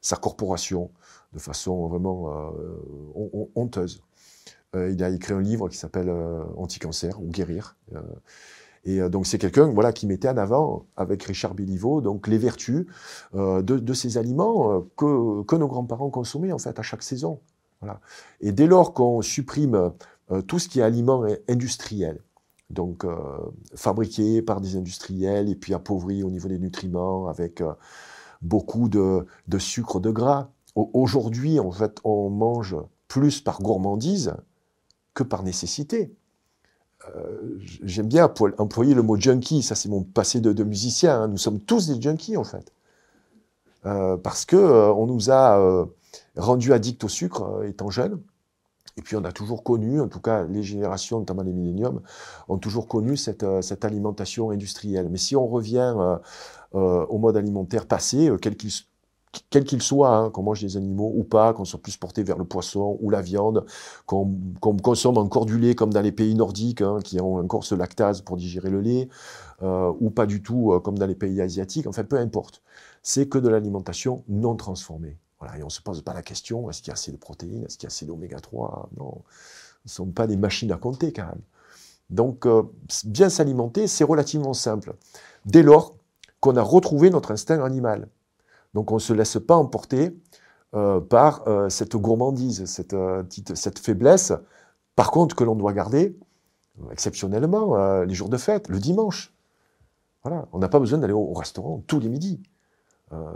[0.03, 0.91] sa, corporation,
[1.33, 2.53] de façon vraiment
[3.55, 4.03] honteuse.
[4.75, 6.11] il a écrit un livre qui s'appelle
[6.57, 7.77] Anti-cancer ou Guérir.
[8.85, 12.87] Et donc c'est quelqu'un voilà, qui mettait en avant, avec Richard Béliveau, donc les vertus
[13.35, 17.41] de, ces aliments que, que nos grands-parents consommaient en fait à chaque saison.
[18.41, 19.93] Et dès lors qu'on supprime
[20.33, 22.21] euh, tout ce qui est aliment industriel,
[22.71, 23.15] donc euh,
[23.75, 27.73] fabriqué par des industriels et puis appauvri au niveau des nutriments avec euh,
[28.43, 29.27] beaucoup de,
[29.59, 30.49] sucre, de gras.
[30.75, 32.77] Aujourd'hui, en fait, on mange
[33.09, 34.35] plus par gourmandise
[35.15, 36.13] que par nécessité.
[37.85, 41.23] J'aime bien employer le mot junkie, ça c'est mon passé de, musicien.
[41.23, 41.29] Hein.
[41.29, 42.73] Nous sommes tous des junkies en fait,
[43.83, 45.87] parce que on nous a
[46.37, 48.21] rendu addict au sucre euh, étant jeune.
[48.99, 52.01] Et puis on a toujours connu, en tout cas les générations, notamment les milléniums,
[52.49, 55.09] ont toujours connu cette, euh, cette alimentation industrielle.
[55.11, 55.95] Mais si on revient
[56.75, 61.53] euh, au mode alimentaire passé, quel qu'il soit, hein, qu'on mange des animaux ou pas,
[61.53, 63.67] qu'on soit plus porté vers le poisson ou la viande,
[64.07, 64.39] qu'on
[64.83, 68.23] consomme encore du lait comme dans les pays nordiques, hein, qui ont encore ce lactase
[68.23, 69.09] pour digérer le lait,
[69.63, 72.63] ou pas du tout comme dans les pays asiatiques, enfin peu importe.
[73.03, 75.19] C'est que de l'alimentation non transformée.
[75.57, 77.65] Et on ne se pose pas la question, est-ce qu'il y a assez de protéines,
[77.65, 79.23] est-ce qu'il y a assez d'oméga 3 Non, nous
[79.85, 81.43] ne sommes pas des machines à compter quand même.
[82.11, 82.63] Donc, euh,
[83.05, 84.95] bien s'alimenter, c'est relativement simple.
[85.45, 85.97] Dès lors
[86.41, 88.09] qu'on a retrouvé notre instinct animal.
[88.75, 90.17] Donc, on ne se laisse pas emporter
[90.75, 94.33] euh, par euh, cette gourmandise, cette, faiblesse.
[94.95, 96.17] Par contre, que l'on doit garder,
[96.91, 99.33] exceptionnellement, les jours de fête, le dimanche.
[100.53, 102.43] On n'a pas besoin d'aller au restaurant tous les midis.
[103.13, 103.33] Euh,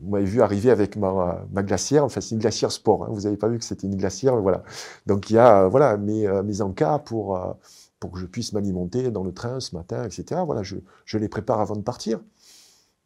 [0.00, 3.08] vous m'avez vu arriver avec ma, glacière, enfin c'est une glacière sport, hein.
[3.10, 4.64] vous n'avez pas vu que c'était une glacière, voilà.
[5.06, 7.38] Donc il y a euh, voilà, mes, euh, mes encas pour,
[8.00, 10.42] pour que je puisse m'alimenter dans le train ce matin, etc.
[10.44, 12.20] Voilà, je, je les prépare avant de partir.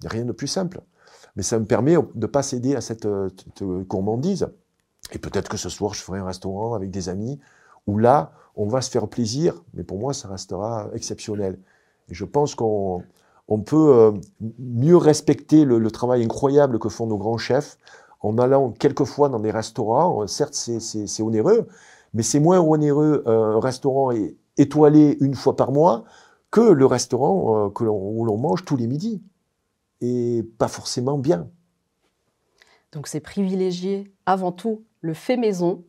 [0.04, 0.80] Rien de plus simple.
[1.36, 4.48] Mais ça me permet de ne pas céder à cette, cette gourmandise.
[5.12, 7.38] Et peut-être que ce soir, je ferai un restaurant avec des amis
[7.86, 11.58] où là, on va se faire plaisir, mais pour moi, ça restera exceptionnel.
[12.08, 13.02] Et je pense qu'on
[13.48, 14.12] on peut euh,
[14.58, 17.78] mieux respecter le, travail incroyable que font nos grands chefs
[18.20, 20.26] en allant quelquefois dans des restaurants.
[20.26, 21.66] Certes, c'est onéreux,
[22.12, 24.11] mais c'est moins onéreux euh, un restaurant
[24.56, 26.04] étoilé une fois par mois
[26.50, 29.22] que le restaurant euh, où l'on mange tous les midis.
[30.00, 31.48] Et pas forcément bien.
[32.92, 35.84] Donc c'est privilégier avant tout le fait maison,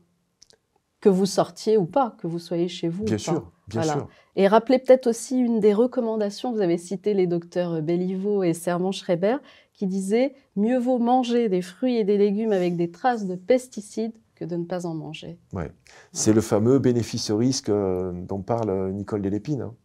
[1.01, 3.05] que vous sortiez ou pas, que vous soyez chez vous.
[3.05, 4.07] Bien sûr, bien sûr.
[4.35, 9.37] Et rappelez peut-être aussi une des recommandations, vous avez cité les docteurs Belliveau et Sermon-Schreiber,
[9.73, 14.13] qui disaient mieux vaut manger des fruits et des légumes avec des traces de pesticides
[14.35, 15.37] que de ne pas en manger.
[15.53, 15.71] Ouais.
[16.13, 19.61] C'est le fameux bénéfice-risque euh, dont parle euh, Nicole Delépine.
[19.61, 19.75] Hein.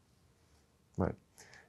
[0.98, 1.12] Ouais.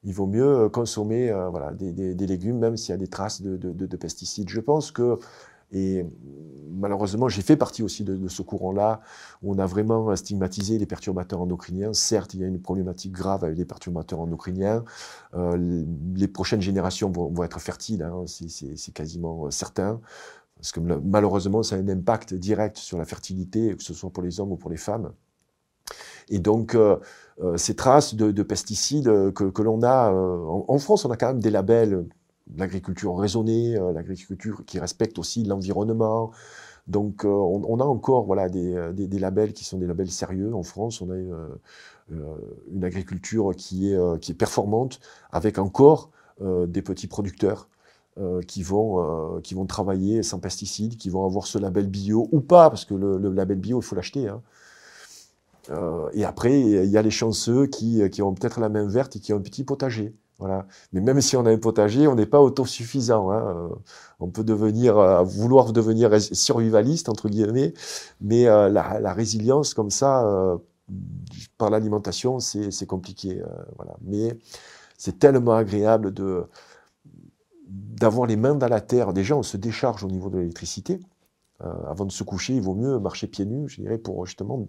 [0.04, 3.58] Il vaut mieux consommer euh, voilà, des, légumes, même s'il y a des traces de,
[3.58, 4.50] de pesticides.
[4.50, 5.18] Je pense que
[5.76, 6.06] et
[6.72, 9.02] malheureusement, j'ai fait partie aussi de, ce courant-là,
[9.44, 11.92] où on a vraiment stigmatisé les perturbateurs endocriniens.
[11.92, 14.86] Certes, il y a une problématique grave avec les perturbateurs endocriniens.
[15.34, 15.84] Euh,
[16.16, 20.00] les prochaines générations vont, être fertiles, hein, c'est quasiment certain.
[20.56, 24.24] Parce que malheureusement, ça a un impact direct sur la fertilité, que ce soit pour
[24.24, 25.12] les hommes ou pour les femmes.
[26.30, 26.96] Et donc, euh,
[27.44, 31.52] euh, ces traces de, pesticides que, l'on a, en, France, on a quand même des
[31.52, 32.06] labels
[32.54, 36.32] l'agriculture raisonnée, euh, l'agriculture qui respecte aussi l'environnement.
[36.88, 40.54] Donc euh, on, a encore voilà, euh, des, des, labels qui sont des labels sérieux
[40.54, 41.02] en France.
[41.02, 45.00] On a une, agriculture qui est, qui est performante
[45.32, 47.68] avec encore des petits producteurs
[48.48, 52.70] qui, vont, qui vont travailler sans pesticides, qui vont avoir ce label bio ou pas,
[52.70, 54.28] parce que le, label bio, il faut l'acheter.
[54.28, 54.44] Hein.
[56.14, 59.20] et après, il y a les chanceux qui, qui ont peut-être la main verte et
[59.20, 60.14] qui ont un petit potager.
[60.38, 60.68] Voilà.
[60.92, 63.32] Mais même si on a un potager, on n'est pas autosuffisant.
[63.32, 63.56] Hein.
[63.56, 63.76] Euh,
[64.20, 67.74] on peut devenir, euh, vouloir devenir survivaliste entre guillemets,
[68.22, 70.58] mais euh, la, résilience comme ça
[71.58, 73.42] par l'alimentation, c'est compliqué.
[73.78, 73.96] voilà.
[74.02, 74.38] Mais
[74.98, 76.14] c'est tellement agréable
[77.68, 79.14] d'avoir les mains dans la terre.
[79.14, 81.00] Déjà, on se décharge au niveau de l'électricité.
[81.62, 84.68] avant de se coucher, il vaut mieux marcher pieds nus, je dirais, pour justement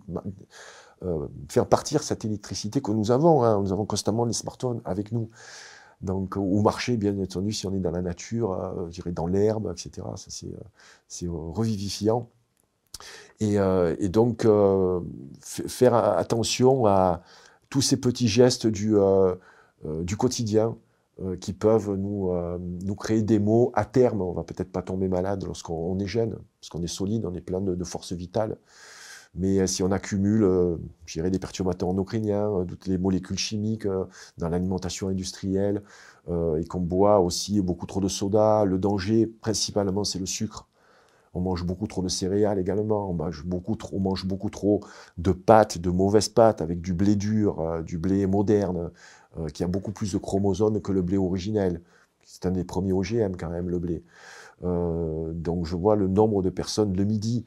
[1.49, 3.45] faire partir cette électricité que nous avons.
[3.45, 3.61] Hein.
[3.61, 5.31] Nous avons constamment les smartphones avec nous.
[6.03, 9.27] Donc, ou marcher, bien entendu, si on est dans la nature, euh, je dirais dans
[9.27, 10.07] l'herbe, etc.
[10.17, 12.29] Ça, c'est, euh, revivifiant.
[13.41, 14.47] Et, euh, donc,
[15.41, 17.23] faire attention à
[17.71, 18.95] tous ces petits gestes du,
[20.19, 20.77] quotidien
[21.41, 24.21] qui peuvent nous, créer des maux à terme.
[24.21, 27.41] On va peut-être pas tomber malade lorsqu'on est jeune, parce qu'on est solide, on est
[27.41, 28.57] plein de, de force vitale.
[29.37, 30.77] Mais euh, si on accumule, euh,
[31.15, 33.87] des perturbateurs endocriniens, euh, toutes les molécules chimiques
[34.39, 35.83] dans l'alimentation industrielle,
[36.29, 40.67] et qu'on boit aussi beaucoup trop de soda, le danger principalement c'est le sucre.
[41.35, 43.45] On mange beaucoup trop de céréales également, on mange
[44.27, 44.81] beaucoup trop
[45.19, 48.91] de pâtes, de mauvaises pâtes avec du blé dur, du blé moderne,
[49.55, 51.81] qui a beaucoup plus de chromosomes que le blé originel.
[52.25, 54.03] C'est un des premiers OGM quand même, le blé.
[54.63, 57.45] donc je vois le nombre de personnes le midi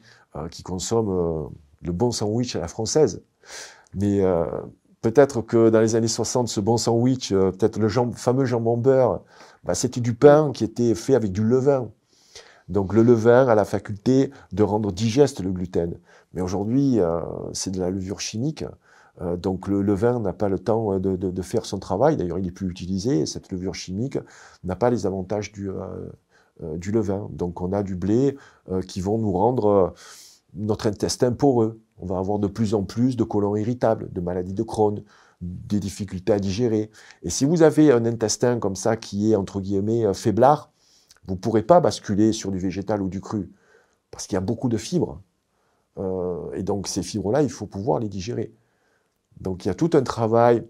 [0.50, 1.50] qui consomment
[1.82, 3.22] le bon sandwich à la française.
[3.94, 4.44] Mais euh,
[5.02, 9.22] peut-être que dans les années 60, ce bon sandwich, euh, peut-être le fameux jambon beurre,
[9.64, 11.90] bah, c'était du pain qui était fait avec du levain.
[12.68, 15.98] Donc le levain a la faculté de rendre digeste le gluten.
[16.34, 17.20] Mais aujourd'hui, euh,
[17.52, 18.64] c'est de la levure chimique.
[19.36, 22.16] donc le levain n'a pas le temps de, faire son travail.
[22.16, 23.26] D'ailleurs, il n'est plus utilisé.
[23.26, 24.18] Cette levure chimique
[24.64, 25.68] n'a pas les avantages du,
[26.76, 27.28] du levain.
[27.30, 28.38] Donc on a du blé
[28.86, 29.92] qui vont nous rendre
[30.54, 31.80] notre intestin poreux.
[31.98, 35.02] On va avoir de plus en plus de colons irritables, de maladies de Crohn,
[35.40, 36.90] des difficultés à digérer.
[37.22, 40.70] Et si vous avez un intestin comme ça qui est, entre guillemets, euh, faiblard,
[41.26, 43.50] vous ne pourrez pas basculer sur du végétal ou du cru,
[44.10, 45.20] parce qu'il y a beaucoup de fibres.
[45.98, 48.52] Euh, et donc ces fibres-là, il faut pouvoir les digérer.
[49.40, 50.66] Donc il y a tout un travail,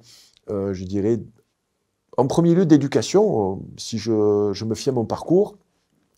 [0.50, 1.20] euh, je dirais,
[2.16, 3.62] en premier lieu d'éducation.
[3.76, 5.56] Si je, je me fie à mon parcours,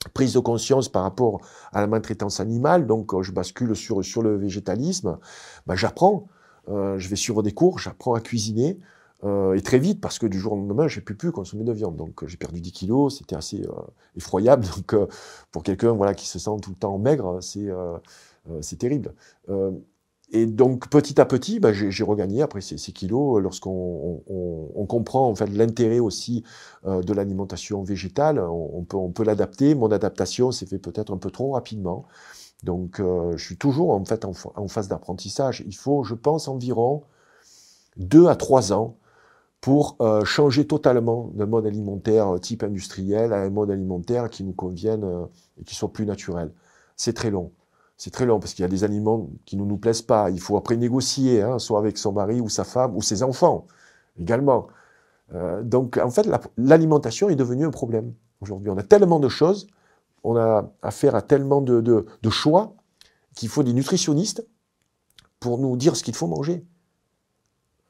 [0.09, 1.41] prise de conscience par rapport
[1.73, 5.19] à la maltraitance animale, donc euh, je bascule sur, sur le végétalisme,
[5.67, 6.27] ben, j'apprends,
[6.69, 8.79] euh, je vais suivre des cours, j'apprends à cuisiner,
[9.25, 11.73] euh, et très vite, parce que du jour au lendemain, j'ai plus pu consommer de
[11.73, 11.97] viande.
[11.97, 13.65] Donc j'ai perdu 10 kilos, c'était assez
[14.17, 14.67] effroyable.
[14.77, 14.97] Donc
[15.53, 19.15] pour quelqu'un voilà, qui se sent tout le temps maigre, c'est terrible.
[20.35, 25.29] Et donc petit à petit, bah, j'ai regagné après ces, kilos euh, lorsqu'on on, comprend
[25.29, 26.42] en fait l'intérêt aussi
[26.87, 28.38] euh, de l'alimentation végétale.
[28.40, 29.75] On, peut, l'adapter.
[29.75, 32.07] Mon adaptation s'est fait peut-être un peu trop rapidement.
[32.62, 35.62] Donc euh, je suis toujours en fait en phase d'apprentissage.
[35.66, 37.03] Il faut, je pense, environ
[37.99, 38.97] deux à trois ans
[39.61, 45.29] pour changer totalement d'un mode alimentaire type industriel à un mode alimentaire qui nous convienne
[45.61, 46.53] et qui soit plus naturel.
[46.97, 47.53] C'est très long
[48.03, 50.29] c'est très long parce qu'il y a des aliments qui ne nous plaisent pas.
[50.31, 53.69] Il faut après négocier, hein, soit avec son mari ou sa femme ou ses enfants
[54.19, 54.67] également.
[55.35, 58.71] Euh, donc en fait, l'alimentation est devenue un problème aujourd'hui.
[58.71, 59.69] On a tellement de choses,
[60.25, 62.75] on a affaire à tellement de, choix
[63.37, 64.45] qu'il faut des nutritionnistes
[65.38, 66.67] pour nous dire ce qu'il faut manger.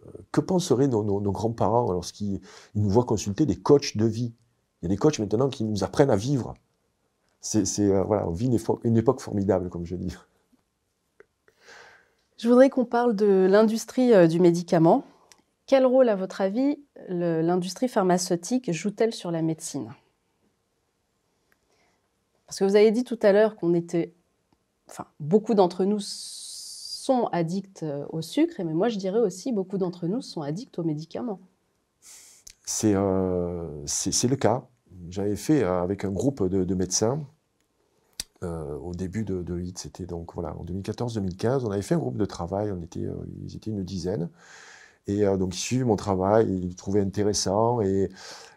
[0.06, 2.42] Euh, que penseraient nos, nos grands-parents lorsqu'ils
[2.74, 4.34] nous voient consulter des coachs de vie?
[4.82, 6.52] Il y a des coachs maintenant qui nous apprennent à vivre
[7.42, 8.46] c'est, euh, voilà, on vit
[8.84, 10.14] une époque, formidable, comme je dis.
[12.38, 15.04] Je voudrais qu'on parle de l'industrie euh, du médicament.
[15.66, 16.78] Quel rôle, à votre avis,
[17.08, 19.92] l'industrie pharmaceutique joue-t-elle sur la médecine?
[22.46, 24.12] Parce que vous avez dit tout à l'heure qu'on était,
[24.88, 29.78] enfin, beaucoup d'entre nous sont addicts euh, au sucre, mais moi je dirais aussi beaucoup
[29.78, 31.40] d'entre nous sont addicts aux médicaments.
[32.64, 34.68] C'est le cas
[35.08, 37.26] j'avais fait euh, avec un groupe de, médecins
[38.42, 42.16] euh, au début de, de c'était donc voilà, en 2014-2015, on avait fait un groupe
[42.16, 43.12] de travail, euh,
[43.44, 44.28] ils étaient une dizaine,
[45.06, 48.08] et donc ils suivaient mon travail, ils trouvaient intéressant, et,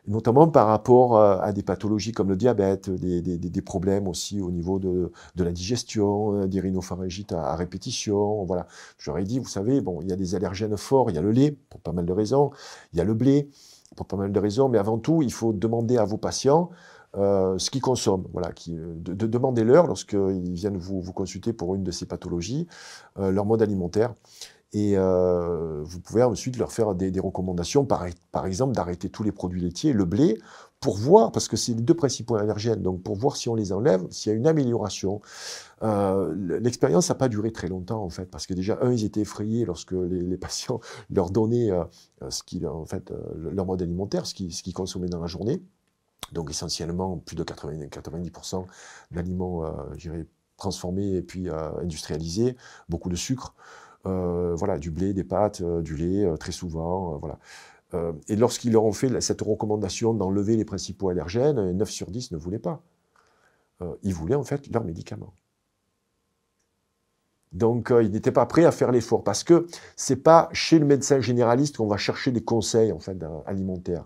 [0.08, 5.12] notamment par rapport à des pathologies comme le diabète, des problèmes aussi au niveau de,
[5.36, 8.68] de la digestion, des rhinopharyngites à, à, répétition, voilà.
[9.00, 11.32] J'aurais dit, vous savez, bon, il y a des allergènes forts, il y a le
[11.32, 12.52] lait, pour pas mal de raisons,
[12.94, 13.50] il y a le blé,
[13.96, 16.70] pour pas mal de raisons, mais avant tout, il faut demander à vos patients
[17.18, 18.28] euh, ce qu'ils consomment.
[18.34, 22.68] Voilà, qui, de, Demandez-leur, lorsqu'ils viennent vous, consulter pour une de ces pathologies,
[23.20, 24.14] euh, leur mode alimentaire.
[24.74, 28.06] Et euh, vous pouvez ensuite leur faire des, recommandations, par,
[28.46, 30.38] exemple d'arrêter tous les produits laitiers, le blé,
[30.82, 33.72] pour voir, parce que c'est les deux principaux allergènes, donc pour voir si on les
[33.72, 35.22] enlève, s'il y a une amélioration.
[35.82, 39.22] Euh, l'expérience n'a pas duré très longtemps, en fait, parce que déjà, un, ils étaient
[39.22, 41.86] effrayés lorsque les, patients leur donnaient euh,
[42.30, 45.62] ce en fait, euh, leur mode alimentaire, ce qu'ils consommaient dans la journée.
[46.32, 48.32] Donc essentiellement, plus de 90%, 90
[49.12, 49.64] d'aliments,
[50.58, 52.56] transformés et puis industrialisés,
[52.90, 53.54] beaucoup de sucre.
[54.04, 57.40] voilà, du blé, des pâtes, du lait, très souvent, voilà.
[58.28, 62.38] et lorsqu'ils leur ont fait cette recommandation d'enlever les principaux allergènes, 9 sur 10 ne
[62.38, 62.82] voulaient pas.
[64.04, 65.34] ils voulaient en fait leurs médicaments.
[67.56, 69.66] Donc, euh, il n'était pas prêt à faire l'effort parce que
[69.96, 74.06] c'est pas chez le médecin généraliste qu'on va chercher des conseils en fait alimentaires.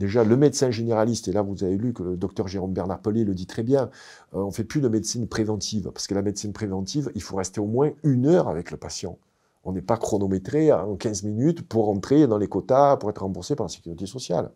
[0.00, 3.22] Déjà, le médecin généraliste, et là vous avez lu que le docteur Jérôme Bernard Pelé
[3.22, 3.90] le dit très bien,
[4.32, 7.36] on euh, on fait plus de médecine préventive parce que la médecine préventive, il faut
[7.36, 9.18] rester au moins une heure avec le patient.
[9.62, 13.54] On n'est pas chronométré en 15 minutes pour entrer dans les quotas, pour être remboursé
[13.56, 14.50] par la sécurité sociale.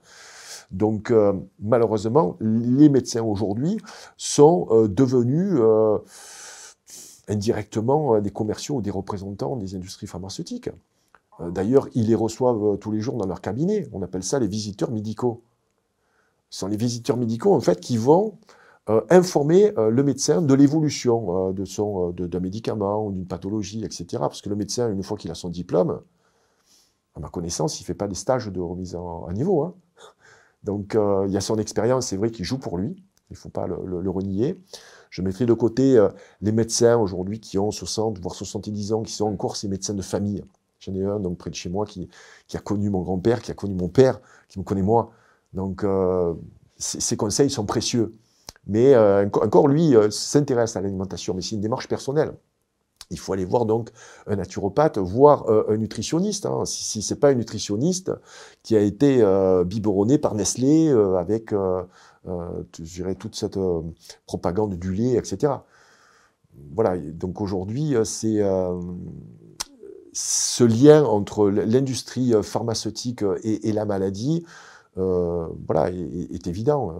[0.70, 3.76] Donc, euh, malheureusement, les médecins aujourd'hui
[4.16, 5.60] sont devenus
[7.28, 10.70] indirectement euh, des commerciaux ou des représentants des industries pharmaceutiques.
[11.40, 13.88] Euh, d'ailleurs, ils les reçoivent euh, tous les jours dans leur cabinet.
[13.92, 15.42] On appelle ça les visiteurs médicaux.
[16.50, 18.38] Ce sont les visiteurs médicaux, en fait, qui vont
[19.08, 24.04] informer le médecin de l'évolution de son d'un médicament ou d'une pathologie, etc.
[24.20, 26.02] Parce que le médecin, une fois qu'il a son diplôme,
[27.14, 29.62] à ma connaissance, il ne fait pas des stages de remise à niveau.
[29.62, 29.74] Hein.
[30.64, 32.94] Donc, il y a son expérience, c'est vrai, qui joue pour lui.
[33.30, 34.60] Il ne faut pas le renier.
[35.14, 36.08] Je mettrai de côté euh,
[36.40, 40.02] les médecins aujourd'hui qui ont 60, voire 70 ans, qui sont encore ces médecins de
[40.02, 40.42] famille.
[40.84, 42.08] J'en ai un donc près de chez moi qui,
[42.54, 45.12] a connu mon grand-père, qui a connu mon père, qui me connaît moi.
[45.52, 46.34] Donc euh,
[46.76, 48.14] ces conseils sont précieux.
[48.66, 52.32] Mais euh, encore lui s'intéresse à l'alimentation, mais c'est une démarche personnelle.
[53.10, 53.90] Il faut aller voir donc
[54.26, 56.46] un naturopathe, voire un nutritionniste.
[56.46, 56.64] Hein.
[56.64, 58.10] Si, si c'est pas un nutritionniste
[58.62, 59.22] qui a été
[59.66, 61.52] biberonné par Nestlé avec
[62.26, 63.82] euh, je dirais, toute cette euh,
[64.26, 65.52] propagande du lait, etc.
[66.74, 68.40] Voilà, donc aujourd'hui, euh, c'est
[70.14, 74.44] ce lien entre l'industrie pharmaceutique et, la maladie,
[74.96, 76.94] voilà, est, évident.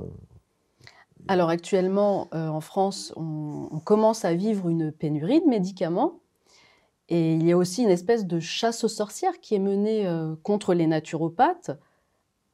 [1.28, 6.20] Alors actuellement, en France, on, on, commence à vivre une pénurie de médicaments.
[7.08, 10.06] Et il y a aussi une espèce de chasse aux sorcières qui est menée
[10.42, 11.70] contre les naturopathes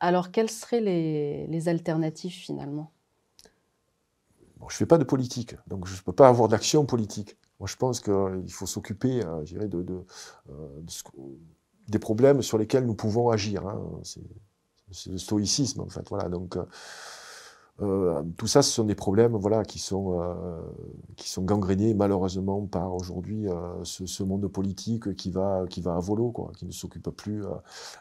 [0.00, 2.90] alors, quelles seraient les, alternatives finalement?
[4.60, 7.36] Je ne fais pas de politique, donc je ne peux pas avoir d'action politique.
[7.60, 10.04] Moi, je pense qu'il faut s'occuper, euh, de,
[10.50, 10.80] euh,
[11.88, 13.66] des problèmes sur lesquels nous pouvons agir.
[13.66, 13.82] Hein.
[14.02, 16.08] C'est le stoïcisme, en fait.
[16.08, 16.64] Voilà, donc, euh,
[17.82, 23.46] euh, tout ça, ce sont des problèmes voilà, qui, sont, euh, gangrénés malheureusement par aujourd'hui
[23.84, 27.44] ce, monde politique qui va, qui va à volo, quoi, qui ne s'occupe plus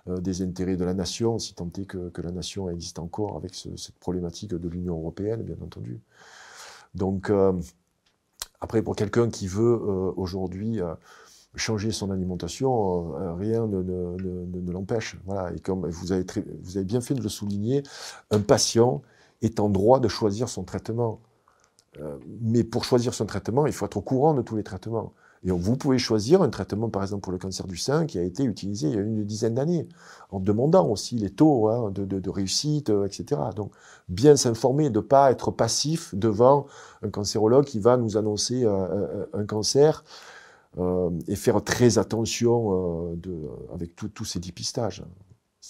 [0.07, 3.55] des intérêts de la nation, si tant est que, que la nation existe encore avec
[3.55, 6.01] cette problématique de l'Union européenne, bien entendu.
[6.93, 7.31] Donc,
[8.61, 9.79] après, pour quelqu'un qui veut
[10.17, 10.79] aujourd'hui
[11.55, 15.17] changer son alimentation, rien ne, l'empêche.
[15.25, 15.53] Voilà.
[15.53, 16.25] Et comme vous avez,
[16.61, 17.83] vous avez bien fait de le souligner,
[18.31, 19.01] un patient
[19.41, 21.19] est en droit de choisir son traitement.
[21.99, 25.13] Euh, mais pour choisir son traitement, il faut être au courant de tous les traitements.
[25.43, 28.23] Et vous pouvez choisir un traitement, par exemple, pour le cancer du sein, qui a
[28.23, 29.87] été utilisé il y a une dizaine d'années,
[30.31, 33.41] en demandant aussi les taux hein, de, réussite, euh, etc.
[33.55, 33.71] Donc,
[34.09, 36.67] bien s'informer, de ne pas être passif devant
[37.03, 40.03] un cancérologue qui va nous annoncer euh, un cancer
[41.27, 43.17] et faire très attention
[43.73, 45.03] avec tous ces dépistages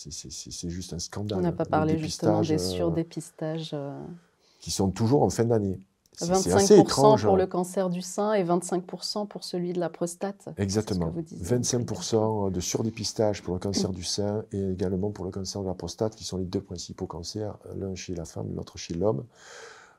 [0.08, 1.40] c'est juste un scandale.
[1.40, 3.72] On n'a pas parlé justement des euh, surdépistages.
[3.74, 4.00] Euh.
[4.60, 5.80] Qui sont toujours en fin d'année.
[6.22, 10.50] 25% pour le cancer du sein et 25% pour celui de la prostate.
[10.58, 11.14] Exactement.
[11.44, 15.74] 25% de surdépistage pour le cancer du sein et également pour le cancer de la
[15.74, 19.26] prostate, qui sont les deux principaux cancers, l'un chez la femme, l'autre chez l'homme.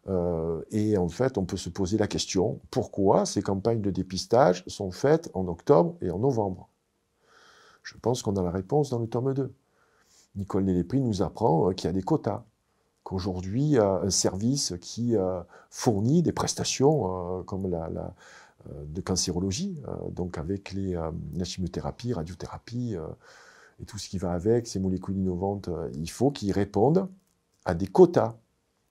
[0.09, 4.65] Euh, et en fait, on peut se poser la question, pourquoi ces campagnes de dépistage
[4.67, 6.69] sont faites en octobre et en novembre?
[7.83, 9.53] Je pense qu'on a la réponse dans le tome 2.
[10.37, 12.45] Nicole Nélépri nous apprend euh, qu'il y a des quotas,
[13.11, 17.91] qu'aujourd'hui, un service qui euh, fournit des prestations euh, comme la,
[18.87, 19.81] de cancérologie,
[20.11, 22.95] donc avec les, la chimiothérapie, radiothérapie
[23.81, 27.09] et tout ce qui va avec, ces molécules innovantes, il faut qu'ils répondent
[27.65, 28.37] à des quotas.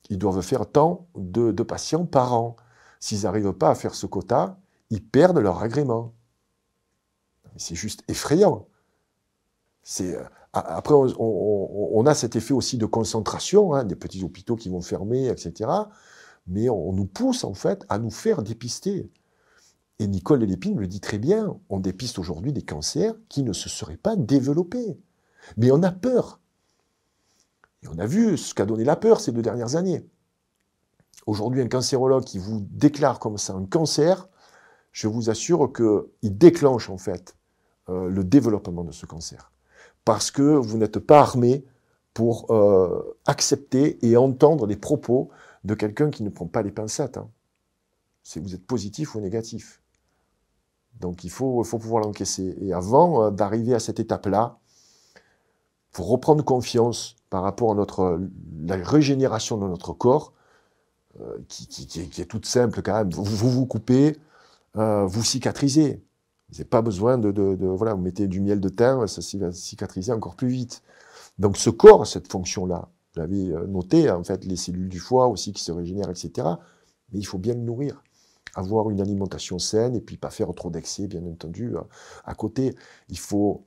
[0.10, 2.56] Ils doivent faire tant de, de patients par an.
[3.00, 4.58] S'ils n'arrivent pas à faire ce quota,
[4.90, 6.14] ils perdent leur agrément.
[7.58, 8.66] C'est juste effrayant.
[9.84, 10.18] C'est
[10.52, 15.28] après, on, a cet effet aussi de concentration, hein, des petits hôpitaux qui vont fermer,
[15.28, 15.70] etc.
[16.48, 19.12] Mais on, nous pousse en fait à nous faire dépister.
[20.00, 23.70] Et Nicole Lépine le dit très bien, on dépiste aujourd'hui des cancers qui ne se
[23.70, 25.00] seraient pas développés.
[25.58, 26.40] Mais on a peur.
[27.84, 30.10] Et on a vu ce qu'a donné la peur ces deux dernières années.
[31.28, 34.30] Aujourd'hui, un cancérologue qui vous déclare comme ça un cancer,
[34.92, 37.36] je vous assure qu'il déclenche en fait
[37.90, 39.52] euh, le développement de ce cancer
[40.10, 41.64] parce que vous n'êtes pas armé
[42.16, 45.30] pour euh, accepter et entendre les propos
[45.66, 47.18] de quelqu'un qui ne prend pas les pincettes.
[47.18, 47.30] Hein.
[48.38, 49.84] Vous êtes positif ou négatif.
[51.00, 52.58] Donc il faut, pouvoir l'encaisser.
[52.60, 54.58] Et avant euh, d'arriver à cette étape-là,
[55.92, 58.20] faut reprendre confiance par rapport à notre,
[58.64, 60.34] la régénération de notre corps,
[61.22, 61.88] euh, qui,
[62.18, 63.12] est, toute simple quand même.
[63.12, 64.18] Vous vous, coupez,
[64.74, 66.02] vous cicatrisez.
[66.50, 70.12] Vous n'avez pas besoin de, Voilà, vous mettez du miel de thym, ça va cicatriser
[70.12, 70.82] encore plus vite.
[71.38, 75.54] Donc ce corps, cette fonction-là, vous l'avez noté, en fait, les cellules du foie aussi
[75.54, 76.48] qui se régénèrent, etc.
[77.12, 78.04] Mais il faut bien le nourrir
[78.56, 81.74] avoir une alimentation saine et puis pas faire trop d'excès, bien entendu.
[82.26, 82.76] À côté,
[83.10, 83.66] il faut,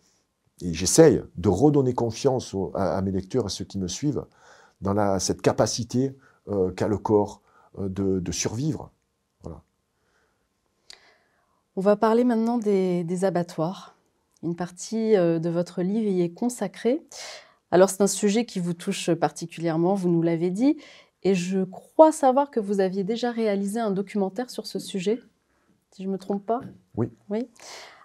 [0.60, 4.24] et j'essaye de redonner confiance à, mes lecteurs, à ceux qui me suivent,
[4.80, 6.16] dans cette capacité
[6.48, 7.40] euh, qu'a le corps
[7.78, 8.90] euh, de, survivre.
[11.76, 13.96] On va parler maintenant des, abattoirs.
[14.42, 17.02] Une partie euh, de votre livre y est consacrée.
[17.70, 20.76] Alors c'est un sujet qui vous touche particulièrement, vous nous l'avez dit,
[21.22, 25.20] et je crois savoir que vous aviez déjà réalisé un documentaire sur ce sujet,
[25.90, 26.60] si je ne me trompe pas.
[26.96, 27.10] Oui.
[27.30, 27.48] Oui.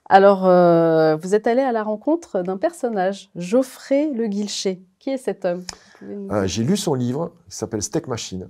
[0.09, 4.81] Alors, euh, vous êtes allé à la rencontre d'un personnage, Geoffrey Le Guilcher.
[4.99, 5.63] Qui est cet homme?
[6.01, 8.49] Euh, J'ai lu son livre, il s'appelle Steak Machine.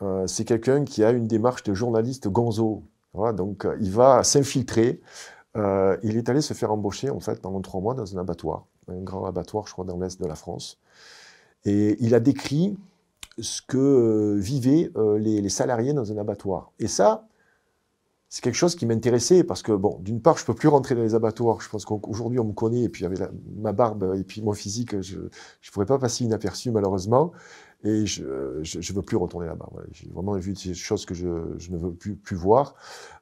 [0.00, 2.84] Euh, c'est quelqu'un qui a une démarche de journaliste gonzo.
[3.14, 5.00] Donc, il va s'infiltrer.
[5.56, 9.02] il est allé se faire embaucher, en fait, pendant trois mois dans un abattoir, un
[9.02, 10.78] grand abattoir, je crois, dans l'est de la France.
[11.64, 12.76] Et il a décrit
[13.38, 16.72] ce que euh, vivaient euh, les, salariés dans un abattoir.
[16.78, 17.26] Et ça,
[18.28, 20.94] c'est quelque chose qui m'intéressait parce que, bon, d'une part, je ne peux plus rentrer
[20.94, 21.60] dans les abattoirs.
[21.60, 23.18] Je pense qu'aujourd'hui, on me connaît, et puis avec
[23.56, 25.28] ma barbe et puis mon physique, je ne
[25.72, 27.32] pourrais pas passer inaperçu, malheureusement.
[27.84, 29.68] Et je ne veux plus retourner là-bas.
[29.90, 32.76] J'ai vraiment vu des choses que je, ne veux plus, voir.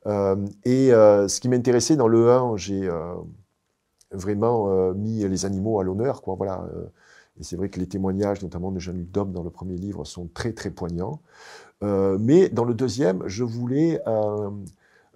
[0.07, 2.89] Euh, et ce qui m'intéressait dans le 1, j'ai
[4.11, 6.23] vraiment mis les animaux à l'honneur.
[6.27, 6.69] Voilà.
[7.41, 10.29] Et c'est vrai que les témoignages, notamment de Jean-Luc Dom dans le premier livre, sont
[10.33, 11.21] très très poignants.
[11.83, 14.51] Euh, mais dans le deuxième, je voulais euh,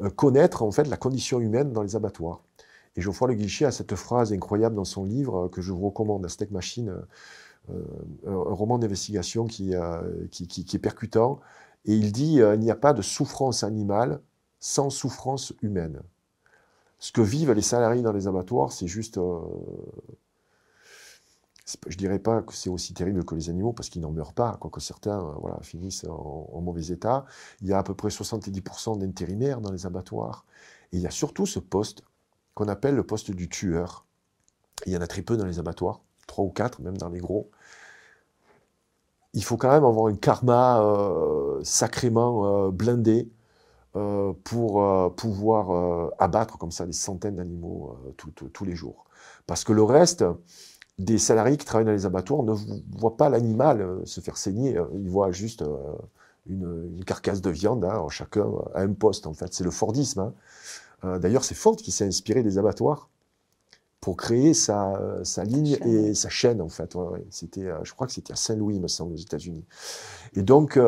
[0.01, 2.41] euh, connaître en fait la condition humaine dans les abattoirs.
[2.97, 6.27] Et Geoffroy Le Guichet a cette phrase incroyable dans son livre que je vous recommande,
[6.29, 6.95] Steak Machine,
[7.69, 9.73] un roman d'investigation qui,
[10.31, 11.41] qui, qui, est percutant.
[11.87, 14.21] Et il dit il n'y a pas de souffrance animale
[14.61, 16.03] sans souffrance humaine.
[16.99, 19.19] Ce que vivent les salariés dans les abattoirs, c'est juste
[21.87, 24.57] je dirais pas que c'est aussi terrible que les animaux parce qu'ils n'en meurent pas,
[24.61, 27.25] quoique certains euh, voilà, finissent en, mauvais état.
[27.62, 30.45] Il y a à peu près 70% d'intérimaires dans les abattoirs.
[30.93, 32.03] Et il y a surtout ce poste
[32.55, 34.07] qu'on appelle le poste du tueur.
[34.87, 37.20] Il y en a très peu dans les abattoirs, trois ou quatre, même dans les
[37.20, 37.51] gros.
[39.33, 43.29] Il faut quand même avoir un karma euh, sacrément euh, blindé
[44.43, 49.05] pour pouvoir abattre comme ça des centaines d'animaux tous les jours.
[49.47, 50.25] Parce que le reste,
[50.99, 52.55] des salariés qui travaillent dans les abattoirs ne
[52.97, 55.77] voient pas l'animal euh, se faire saigner, euh, ils voient juste euh,
[56.47, 60.20] une, carcasse de viande, hein, chacun à un poste en fait, c'est le Fordisme.
[60.20, 60.35] Hein.
[61.18, 63.11] D'ailleurs, c'est Ford qui s'est inspiré des abattoirs
[64.05, 64.99] pour créer sa,
[65.45, 66.95] ligne et sa chaîne en fait.
[67.31, 69.65] C'était, je crois que c'était à Saint-Louis, me semble, aux États-Unis.
[70.35, 70.79] Et donc,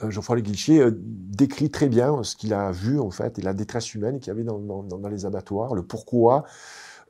[0.00, 4.18] Jean-François Le décrit très bien ce qu'il a vu en fait et la détresse humaine
[4.18, 6.44] qu'il y avait dans, dans les abattoirs, le pourquoi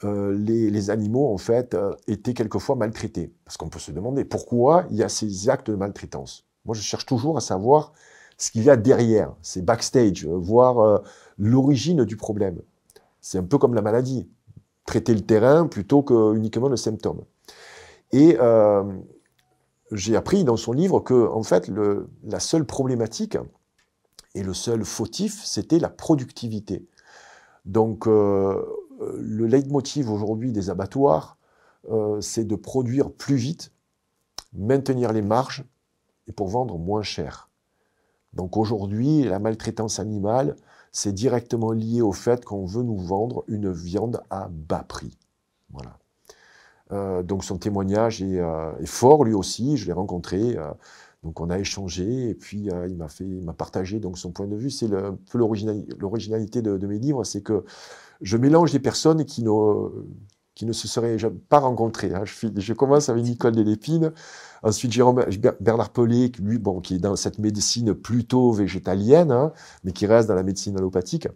[0.04, 3.32] euh, les, animaux, en fait, euh, étaient quelquefois maltraités.
[3.44, 6.44] Parce qu'on peut se demander pourquoi il y a ces actes de maltraitance?
[6.64, 7.92] Moi, je cherche toujours à savoir
[8.36, 11.02] ce qu'il y a derrière, c'est backstage, euh, voir
[11.38, 12.60] l'origine du problème.
[13.20, 14.28] C'est un peu comme la maladie,
[14.86, 17.22] traiter le terrain plutôt que uniquement le symptôme.
[18.12, 18.38] Et
[19.92, 21.70] j'ai appris dans son livre que, en fait,
[22.24, 23.36] la seule problématique
[24.34, 26.86] et le seul fautif, c'était la productivité.
[27.64, 28.62] Donc, euh,
[29.00, 31.38] le leitmotiv aujourd'hui des abattoirs,
[31.90, 33.72] euh, c'est de produire plus vite,
[34.52, 35.64] maintenir les marges
[36.26, 37.48] et pour vendre moins cher.
[38.32, 40.56] Donc aujourd'hui, la maltraitance animale,
[40.94, 45.18] c'est directement lié au fait qu'on veut nous vendre une viande à bas prix.
[45.70, 45.98] Voilà.
[46.92, 48.40] Euh, donc son témoignage est,
[48.86, 50.56] fort lui aussi, je l'ai rencontré,
[51.24, 54.70] donc on a échangé et puis il m'a fait, m'a partagé son point de vue.
[54.70, 57.64] C'est un peu l'originalité de, de, mes livres, c'est que
[58.20, 59.50] je mélange des personnes qui ne,
[60.54, 61.16] qui ne se seraient
[61.48, 62.14] pas rencontrées.
[62.14, 62.24] Hein.
[62.24, 64.12] Je, je, commence avec Nicole Delépine,
[64.62, 65.24] ensuite Jérôme,
[65.60, 69.52] Bernard Pelé, lui, bon, qui est dans cette médecine plutôt végétalienne, hein,
[69.82, 71.28] mais qui reste dans la médecine allopathique.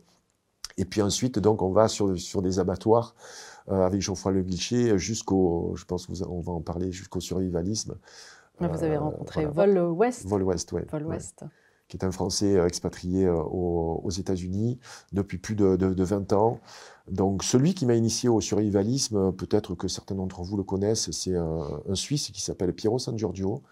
[0.76, 3.14] Et puis ensuite, donc, on va sur, sur des abattoirs
[3.68, 7.96] euh, avec Geoffroy Le Guichet jusqu'au, je pense qu'on va en parler, jusqu'au survivalisme.
[8.60, 10.26] Vous avez euh, rencontré Vol Ouest.
[10.26, 10.82] Vol Ouest, oui.
[10.90, 11.44] Vol Ouest
[11.88, 14.78] qui est un Français euh, expatrié euh, aux, États-Unis
[15.12, 16.60] depuis plus de, 20 ans.
[17.11, 21.36] Donc celui qui m'a initié au survivalisme, peut-être que certains d'entre vous le connaissent, c'est
[21.36, 23.62] un, Suisse qui s'appelle Piero San Giorgio.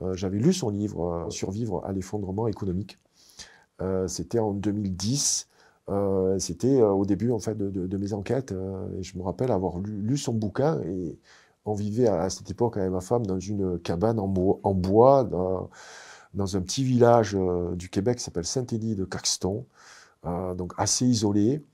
[0.00, 2.98] Euh, j'avais lu son livre Survivre à l'effondrement économique.
[4.06, 5.48] C'était en 2010.
[6.38, 8.52] C'était au début en fait de, mes enquêtes.
[8.52, 11.18] et je me rappelle avoir lu, son bouquin et
[11.64, 16.60] on vivait à, cette époque avec ma femme dans une cabane en, bois, dans, un
[16.60, 17.36] petit village
[17.72, 19.66] du Québec qui s'appelle Saint-Élie de Caxton,
[20.22, 21.64] donc assez isolé.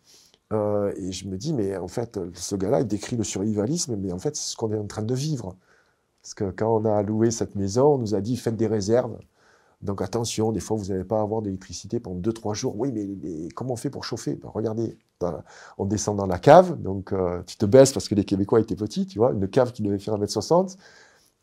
[0.53, 4.18] Et je me dis, mais en fait, ce gars-là, il décrit le survivalisme, mais en
[4.18, 5.57] fait, c'est ce qu'on est en train de vivre.
[6.22, 9.18] Parce que quand on a loué cette maison, on nous a dit faites des réserves.
[9.82, 12.74] Donc attention, des fois vous n'allez pas avoir d'électricité pendant 2-3 jours.
[12.76, 14.34] Oui, mais comment on fait pour chauffer?
[14.34, 14.99] Ben, Regardez,
[15.78, 18.76] on descend dans la cave, donc euh, tu te baisses parce que les Québécois étaient
[18.76, 20.76] petits, tu vois, une cave qui devait faire 1m60,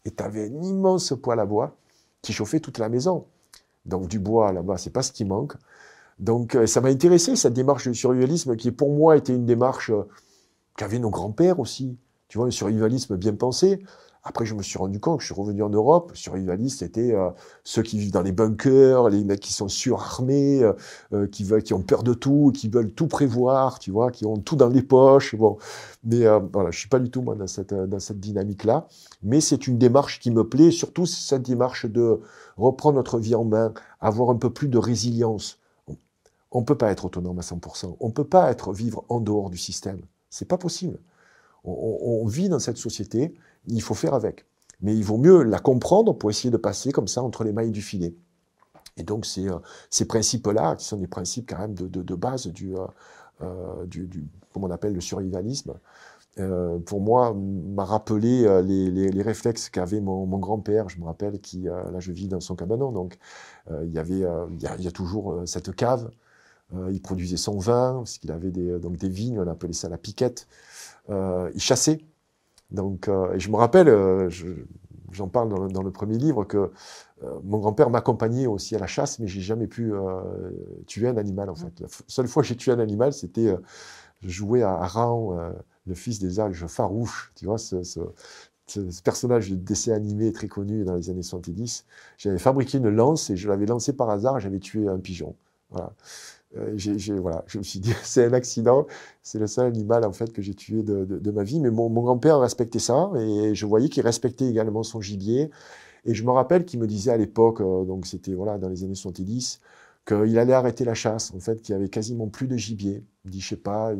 [0.06, 1.76] et tu avais un immense poêle à bois
[2.22, 3.26] qui chauffait toute la maison.
[3.86, 5.53] Donc du bois là-bas, c'est pas ce qui manque.
[6.20, 9.89] Donc euh, ça m'a intéressé, cette démarche de survivalisme qui pour moi était une démarche
[9.89, 10.03] euh,
[10.78, 11.97] qu'avaient nos grands-pères aussi.
[12.28, 13.84] Tu vois, un survivalisme bien pensé.
[14.28, 16.11] Après, je me suis rendu compte que je suis revenu en Europe.
[16.16, 17.30] Survivalistes, c'était euh,
[17.63, 20.63] ceux qui vivent dans les bunkers, les mecs qui sont surarmés,
[21.32, 24.70] qui ont peur de tout, qui veulent tout prévoir, tu vois, qui ont tout dans
[24.70, 25.36] les poches.
[25.36, 25.57] Bon,
[26.03, 28.88] mais voilà, je suis pas du tout moi dans cette dans cette dynamique-là.
[29.22, 32.20] Mais c'est une démarche qui me plaît, surtout cette démarche de
[32.57, 35.59] reprendre notre vie en main, avoir un peu plus de résilience.
[36.56, 37.97] On peut pas être autonome à 100%.
[37.99, 39.99] On peut pas être vivre en dehors du système.
[40.30, 40.97] C'est pas possible.
[41.66, 43.36] On, vit dans cette société
[43.68, 44.45] il faut faire avec.
[44.80, 47.72] Mais il vaut mieux la comprendre pour essayer de passer comme ça entre les mailles
[47.72, 48.16] du filet.
[48.95, 52.74] Et donc, euh, ces principes-là, qui sont des principes quand même de, de, base du,
[52.78, 52.86] euh,
[53.41, 55.74] euh, du, du, comment on appelle, le survivalisme,
[56.86, 60.88] pour moi, m'a rappelé les, les, réflexes qu'avait mon, grand-père.
[60.88, 63.18] Je me rappelle qui, là, je vis dans son cabanon, donc
[63.70, 66.10] il y avait, il y a toujours cette cave.
[66.74, 69.97] Il produisait son vin, parce qu'il avait des, donc des vignes, on appelait ça la
[69.97, 70.47] piquette.
[71.09, 71.99] il chassait.
[72.72, 74.30] Donc, euh, et je me rappelle, euh,
[75.11, 76.72] j'en parle dans le, premier livre, que
[77.24, 79.93] euh, mon grand-père m'accompagnait aussi à la chasse, mais j'ai jamais pu
[80.88, 81.80] tuer un animal en fait.
[81.80, 83.55] La seule fois que j'ai tué un animal, c'était
[84.22, 85.38] je jouais à Ran,
[85.86, 87.99] le fils des alges farouches, tu vois, ce, ce,
[88.68, 91.86] ce, personnage de dessin animé très connu dans les années 70.
[92.18, 95.36] J'avais fabriqué une lance et je l'avais lancé par hasard, j'avais tué un pigeon.
[95.70, 95.93] Voilà.
[96.58, 96.78] Euh,
[97.20, 98.88] voilà, je me suis dit, c'est un accident,
[99.22, 101.60] c'est le seul animal en fait que j'ai tué de, ma vie.
[101.60, 105.51] Mais mon, grand-père respectait ça et je voyais qu'il respectait également son gibier.
[106.06, 108.84] Et je me rappelle qu'il me disait à l'époque, euh, donc c'était voilà dans les
[108.84, 109.60] années 70,
[110.08, 113.03] qu'il allait arrêter la chasse, en fait, qu'il y avait quasiment plus de gibier.
[113.26, 113.91] Il dit, je sais pas,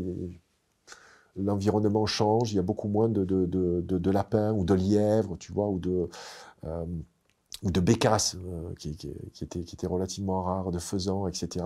[1.36, 5.68] l'environnement change, il y a beaucoup moins de, de, lapins ou de lièvres, tu vois,
[5.68, 6.08] ou de,
[6.66, 6.86] euh,
[7.64, 8.38] bécasses,
[8.78, 11.66] qui, qui, étaient, qui étaient relativement rares, de faisans, etc.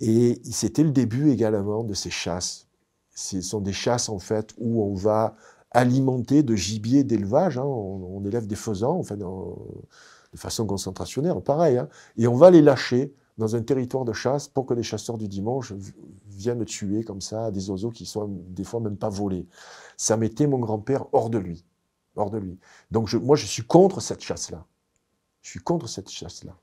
[0.00, 2.68] Et c'était le début également de ces chasses.
[3.14, 5.36] Ce sont des chasses en fait où on va
[5.72, 7.58] alimenter de gibier d'élevage.
[7.58, 7.64] Hein.
[7.64, 11.78] On, élève des faisans, en fait, de façon concentrationnaire, pareil.
[11.78, 11.88] Hein.
[12.16, 15.26] Et on va les lâcher dans un territoire de chasse pour que les chasseurs du
[15.26, 15.72] dimanche
[16.28, 19.46] viennent tuer comme ça des oiseaux qui sont des fois même pas volés.
[19.96, 21.64] Ça mettait mon grand-père hors de lui.
[22.16, 22.58] Hors de lui.
[22.90, 24.66] Donc moi, je suis contre cette chasse-là.
[25.40, 26.56] Je suis contre cette chasse-là.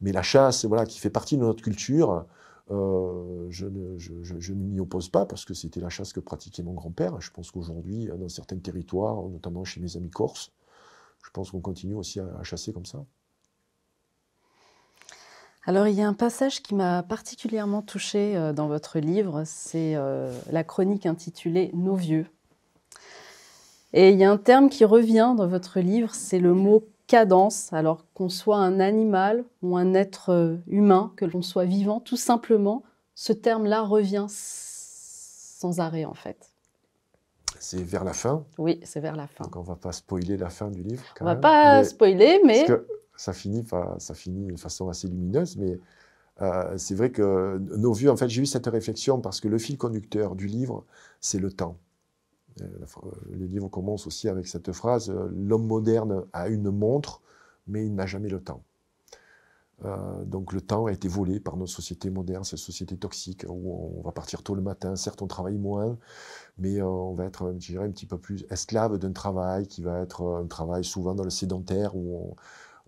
[0.00, 2.24] Mais la chasse, voilà, qui fait partie de notre culture,
[2.70, 7.20] euh, je ne, m'y oppose pas parce que c'était la chasse que pratiquait mon grand-père.
[7.20, 10.52] Je pense qu'aujourd'hui, dans certains territoires, notamment chez mes amis corses,
[11.24, 13.04] je pense qu'on continue aussi à, chasser comme ça.
[15.64, 19.96] Alors, il y a un passage qui m'a particulièrement touché euh, dans votre livre, c'est
[19.96, 22.26] euh, la chronique intitulée Nos vieux.
[23.92, 27.72] Et il y a un terme qui revient dans votre livre, c'est le mot cadence,
[27.72, 32.16] alors qu'on soit un animal ou un être euh, humain, que l'on soit vivant, tout
[32.16, 32.84] simplement,
[33.16, 36.52] ce terme-là revient sans arrêt en fait.
[37.58, 38.44] C'est vers la fin?
[38.58, 39.42] Oui, c'est vers la fin.
[39.42, 41.02] Donc on va pas spoiler la fin du livre.
[41.20, 42.64] on ne va pas spoiler, mais...
[42.64, 42.86] Parce que
[43.16, 43.64] ça finit,
[43.98, 45.80] ça finit de façon assez lumineuse, mais
[46.40, 49.58] euh, c'est vrai que nos vues, en fait, j'ai eu cette réflexion parce que le
[49.58, 50.84] fil conducteur du livre,
[51.20, 51.78] c'est le temps.
[52.62, 57.22] Euh, les livres commencent aussi avec cette phrase euh, L'homme moderne a une montre,
[57.66, 58.62] mais il n'a jamais le temps.
[59.84, 63.98] Euh, donc le temps a été volé par nos sociétés modernes, ces sociétés toxiques où
[63.98, 65.96] on va partir tôt le matin, certes on travaille moins,
[66.58, 70.40] mais on va être, je un petit peu plus esclave d'un travail qui va être
[70.42, 72.34] un travail souvent dans le sédentaire où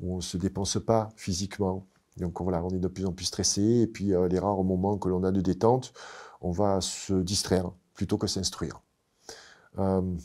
[0.02, 1.86] on ne se dépense pas physiquement.
[2.16, 5.08] Donc voilà, on est de plus en plus stressé et puis les rares moments que
[5.08, 5.92] l'on a de détente,
[6.40, 8.80] on va se distraire plutôt que s'instruire.
[9.78, 10.16] Euh,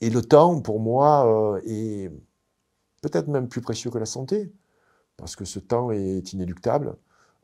[0.00, 2.10] et le temps, pour moi, euh, est
[3.02, 4.52] peut-être même plus précieux que la santé,
[5.16, 6.96] parce que ce temps est inéluctable.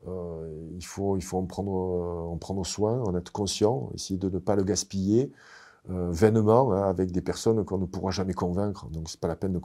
[0.07, 4.29] Euh, il faut, il faut en, prendre, en prendre soin, en être conscient, essayer de
[4.29, 5.31] ne pas le gaspiller
[5.85, 8.87] vainement hein, avec des personnes qu'on ne pourra jamais convaincre.
[8.89, 9.59] Donc, c'est pas la peine de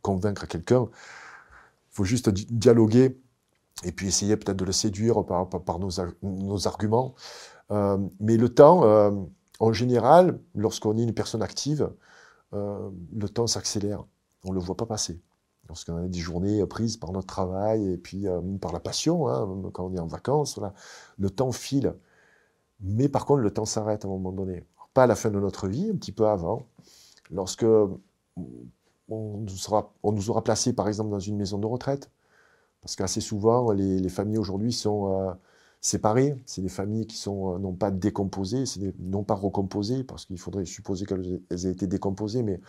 [0.00, 0.88] convaincre, quelqu'un.
[0.90, 3.20] Il faut juste dialoguer
[3.84, 7.14] et puis essayer peut-être de le séduire par, nos, arguments.
[7.68, 8.82] Mais le temps,
[9.60, 11.90] en général, lorsqu'on est une personne active,
[12.54, 14.04] euh, le temps s'accélère.
[14.44, 15.20] On ne le voit pas passer.
[15.68, 18.26] Lorsqu'on a des journées prises par notre travail et puis
[18.60, 20.58] par la passion, hein, quand on est en vacances,
[21.18, 21.94] le temps file.
[22.80, 24.64] Mais par contre, le temps s'arrête à un moment donné.
[24.92, 26.66] Pas à la fin de notre vie, un petit peu avant.
[27.30, 27.64] Lorsque
[29.08, 29.46] on
[30.04, 32.10] nous aura placés, par exemple, dans une maison de retraite,
[32.82, 35.32] parce qu'assez souvent, les, familles aujourd'hui sont euh,
[35.82, 36.36] séparées.
[36.46, 40.38] C'est des familles qui sont euh, non pas décomposées, c'est non pas recomposées, parce qu'il
[40.38, 42.60] faudrait supposer qu'elles aient été décomposées, mais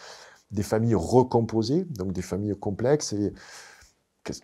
[0.51, 3.13] des familles recomposées, donc des familles complexes.
[3.13, 3.33] Et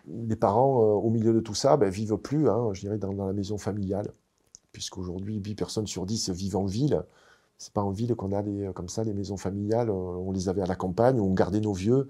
[0.06, 3.12] les parents, euh, au milieu de tout ça, ben, vivent plus, hein, je dirais, dans,
[3.12, 4.12] la maison familiale,
[4.72, 7.02] puisqu'aujourd'hui, 8 personnes sur 10 vivent en ville.
[7.58, 9.90] C'est pas en ville qu'on a des, comme ça les maisons familiales.
[9.90, 12.08] On les avait à la campagne, on gardait nos vieux,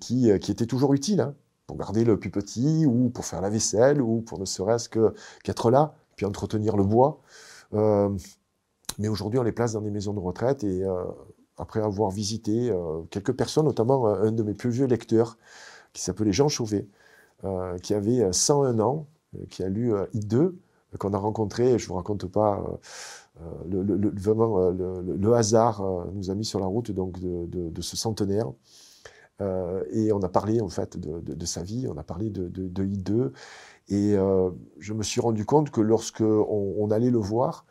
[0.00, 1.20] qui, qui étaient toujours utiles.
[1.20, 1.34] Hein
[1.66, 5.70] pour garder le plus petit, ou pour faire la vaisselle, ou pour ne serait-ce qu'être
[5.70, 7.20] là, puis entretenir le bois.
[7.74, 8.10] Euh,
[8.98, 11.04] mais aujourd'hui, on les place dans des maisons de retraite, et euh,
[11.58, 15.38] après avoir visité euh, quelques personnes, notamment un de mes plus vieux lecteurs,
[15.92, 16.86] qui s'appelait Jean Chauvet,
[17.82, 19.06] qui avait 101 ans,
[19.50, 20.52] qui a lu I2,
[20.98, 22.62] qu'on a rencontré, je ne vous raconte pas,
[23.70, 25.82] le, vraiment le, hasard
[26.14, 28.52] nous a mis sur la route donc, de ce centenaire.
[29.40, 33.32] Euh, et on a parlé en fait de, sa vie, on a parlé de, I2.
[33.88, 37.66] Et euh, je me suis rendu compte que lorsque on, allait le voir,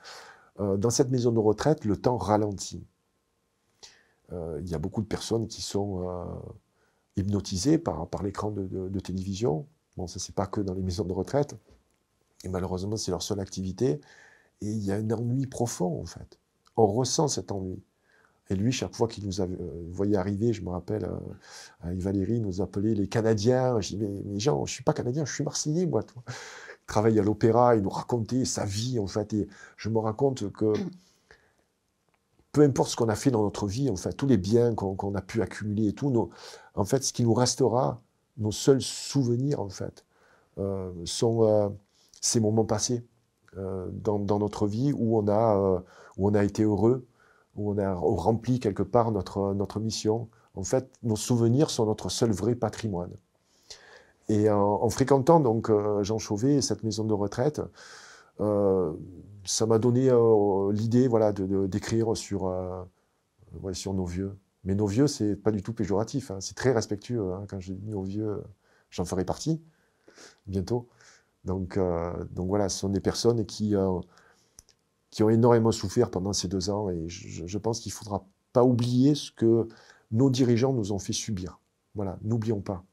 [0.59, 2.85] euh, dans cette maison de retraite, le temps ralentit.
[4.31, 6.03] Il y a beaucoup de personnes qui sont
[7.15, 9.67] hypnotisées par, par l'écran de, télévision.
[9.97, 11.55] Bon, ça, c'est pas que dans les maisons de retraite.
[12.43, 14.01] Et malheureusement, c'est leur seule activité.
[14.61, 16.39] Et il y a un ennui profond, en fait.
[16.75, 17.81] On ressent cet ennui.
[18.49, 19.47] Et lui, chaque fois qu'il nous euh,
[19.89, 21.17] voyait arriver, je me rappelle, euh,
[21.81, 23.79] avec Valérie, nous appelait les Canadiens.
[23.81, 26.03] Je dis, mais, mais Jean, je suis pas Canadien, je suis Marseillais, moi.
[26.15, 29.33] Il travaille à l'opéra, il nous racontait sa vie, en fait.
[29.33, 30.73] Et je me compte que
[32.51, 35.15] peu importe ce qu'on a fait dans notre vie, en fait, tous les biens qu'on
[35.15, 36.29] a pu accumuler et tout,
[36.75, 38.01] en fait, ce qui nous restera,
[38.37, 40.05] nos seuls souvenirs, en fait,
[40.59, 41.75] euh, sont
[42.21, 43.03] ces moments passés
[43.55, 45.83] dans, dans, notre vie où on a,
[46.17, 47.05] où on a été heureux,
[47.55, 50.29] où on a rempli quelque part notre, mission.
[50.55, 53.11] En fait, nos souvenirs sont notre seul vrai patrimoine.
[54.27, 57.61] Et en, fréquentant donc euh, Jean Chauvet, cette maison de retraite,
[58.41, 58.93] euh,
[59.45, 62.51] ça m'a donné euh, l'idée voilà, d'écrire de, sur,
[63.73, 64.35] sur nos vieux.
[64.63, 66.41] Mais nos vieux, c'est pas du tout péjoratif, hein.
[66.41, 67.33] c'est très respectueux.
[67.33, 67.45] Hein.
[67.47, 68.43] Quand je dis nos vieux,
[68.89, 69.61] j'en ferai partie
[70.47, 70.87] bientôt.
[71.43, 71.77] Donc,
[72.31, 73.75] donc voilà, ce sont des personnes qui
[75.15, 76.89] qui ont énormément souffert pendant ces deux ans.
[76.89, 79.65] Et je, pense qu'il ne faudra pas oublier ce que
[80.11, 81.61] nos dirigeants nous ont fait subir.
[81.95, 82.83] Voilà, n'oublions pas.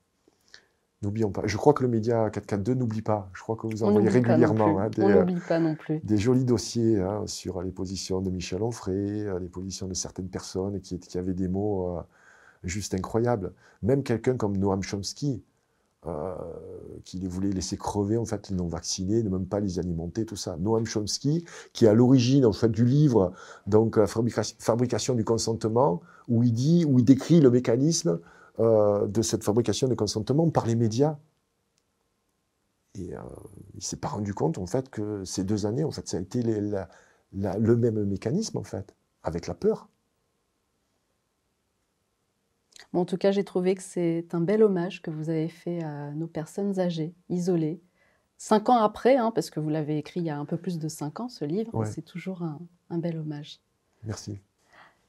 [1.03, 1.43] N'oublions pas.
[1.47, 3.29] Je crois que le média 442 n'oublie pas.
[3.35, 5.99] Je crois que vous envoyez régulièrement hein, des, euh, pas non plus.
[6.05, 10.29] des, jolis dossiers hein, sur les positions de Michel Onfray, euh, les positions de certaines
[10.29, 12.03] personnes qui, qui avaient des mots euh,
[12.63, 13.53] juste incroyables.
[13.83, 15.43] Même quelqu'un comme Noam Chomsky,
[16.05, 16.35] euh,
[17.05, 20.27] qui les voulait laisser crever en fait les non vaccinés, ne même pas les alimenter,
[20.27, 20.57] tout ça.
[20.57, 23.33] Noam Chomsky, qui est à l'origine en fait du livre
[23.69, 28.19] donc la fabrication, du consentement, où il dit, où il décrit le mécanisme
[28.59, 31.19] euh, de cette fabrication du consentement par les médias.
[32.97, 33.21] Et euh,
[33.75, 36.21] il s'est pas rendu compte en fait que ces deux années, en fait, ça a
[36.21, 38.93] été le même mécanisme en fait,
[39.23, 39.89] avec la peur
[42.99, 46.11] en tout cas, j'ai trouvé que c'est un bel hommage que vous avez fait à
[46.11, 47.81] nos personnes âgées, isolées.
[48.37, 50.79] Cinq ans après, hein, parce que vous l'avez écrit il y a un peu plus
[50.79, 53.61] de cinq ans, ce livre, c'est toujours un, bel hommage.
[54.05, 54.39] Merci.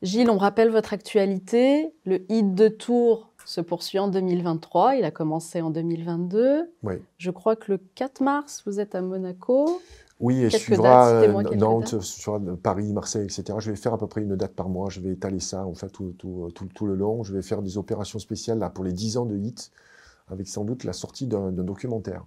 [0.02, 1.94] Gilles, on rappelle votre actualité.
[2.06, 4.98] Le hit de Tours se poursuit en 2023.
[4.98, 6.72] Il a commencé en 2022.
[6.84, 6.96] Oui.
[7.18, 9.82] Je crois que le 4 mars, vous êtes à Monaco.
[10.24, 13.44] Oui, et suivra euh, Nantes, sur Paris, Marseille, etc.
[13.60, 14.90] Je vais faire à peu près une date par mois.
[14.90, 17.24] Je vais étaler ça en fait tout, tout, tout, le long.
[17.24, 19.70] Je vais faire des opérations spéciales là, pour les 10 ans de HIT,
[20.30, 22.24] avec sans doute la sortie d'un documentaire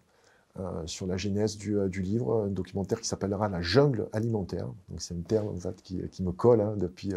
[0.61, 4.67] euh, sur la genèse du, euh, du, livre, un documentaire qui s'appellera La jungle alimentaire.
[4.91, 7.15] Donc c'est un terme en fait, qui, qui me colle hein, depuis,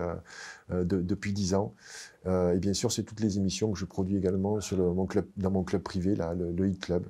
[0.69, 1.73] de, depuis 10 ans.
[2.25, 5.25] et bien sûr, c'est toutes les émissions que je produis également sur le, mon club,
[5.35, 7.05] dans mon club privé, là, le, le HIT Club.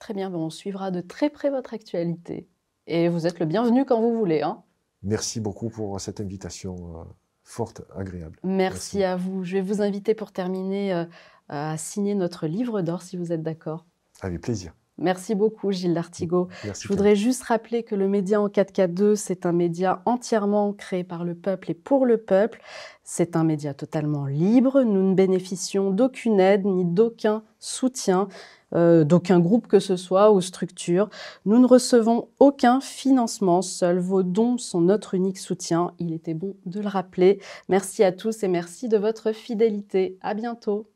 [0.00, 2.48] Très bien, bon, on suivra de très près votre actualité.
[2.86, 4.42] Et vous êtes le bienvenu quand vous voulez.
[4.42, 4.62] Hein.
[5.02, 7.04] Merci beaucoup pour cette invitation euh,
[7.42, 8.38] forte, agréable.
[8.42, 9.44] Merci, à vous.
[9.44, 11.04] Je vais vous inviter pour terminer euh,
[11.48, 13.86] à signer notre livre d'or si vous êtes d'accord.
[14.20, 14.74] Avec plaisir.
[14.98, 16.48] Merci beaucoup, Gilles Lartigot.
[16.64, 16.82] Merci.
[16.84, 21.24] Je voudrais juste rappeler que le média en 4K2, c'est un média entièrement créé par
[21.24, 22.60] le peuple et pour le peuple.
[23.02, 24.82] C'est un média totalement libre.
[24.82, 28.28] Nous ne bénéficions d'aucune aide ni d'aucun soutien,
[28.74, 31.10] euh, d'aucun groupe que ce soit ou structure.
[31.44, 33.62] Nous ne recevons aucun financement.
[33.62, 35.92] Seuls vos dons sont notre unique soutien.
[35.98, 37.40] Il était bon de le rappeler.
[37.68, 40.18] Merci à tous et merci de votre fidélité.
[40.20, 40.86] À bientôt.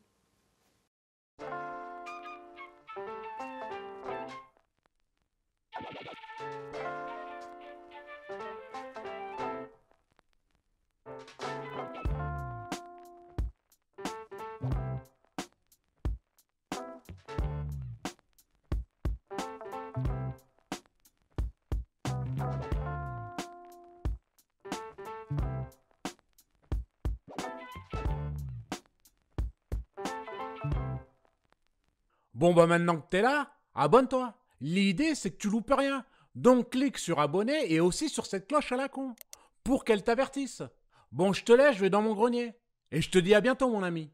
[32.39, 34.33] Bon bah maintenant que t'es là, abonne-toi.
[34.61, 36.05] L'idée c'est que tu loupes rien.
[36.35, 39.13] Donc clique sur abonner et aussi sur cette cloche à la con
[39.61, 40.63] pour qu'elle t'avertisse.
[41.11, 42.53] Bon, je te laisse, je vais dans mon grenier.
[42.93, 44.09] Et je te dis à bientôt mon ami.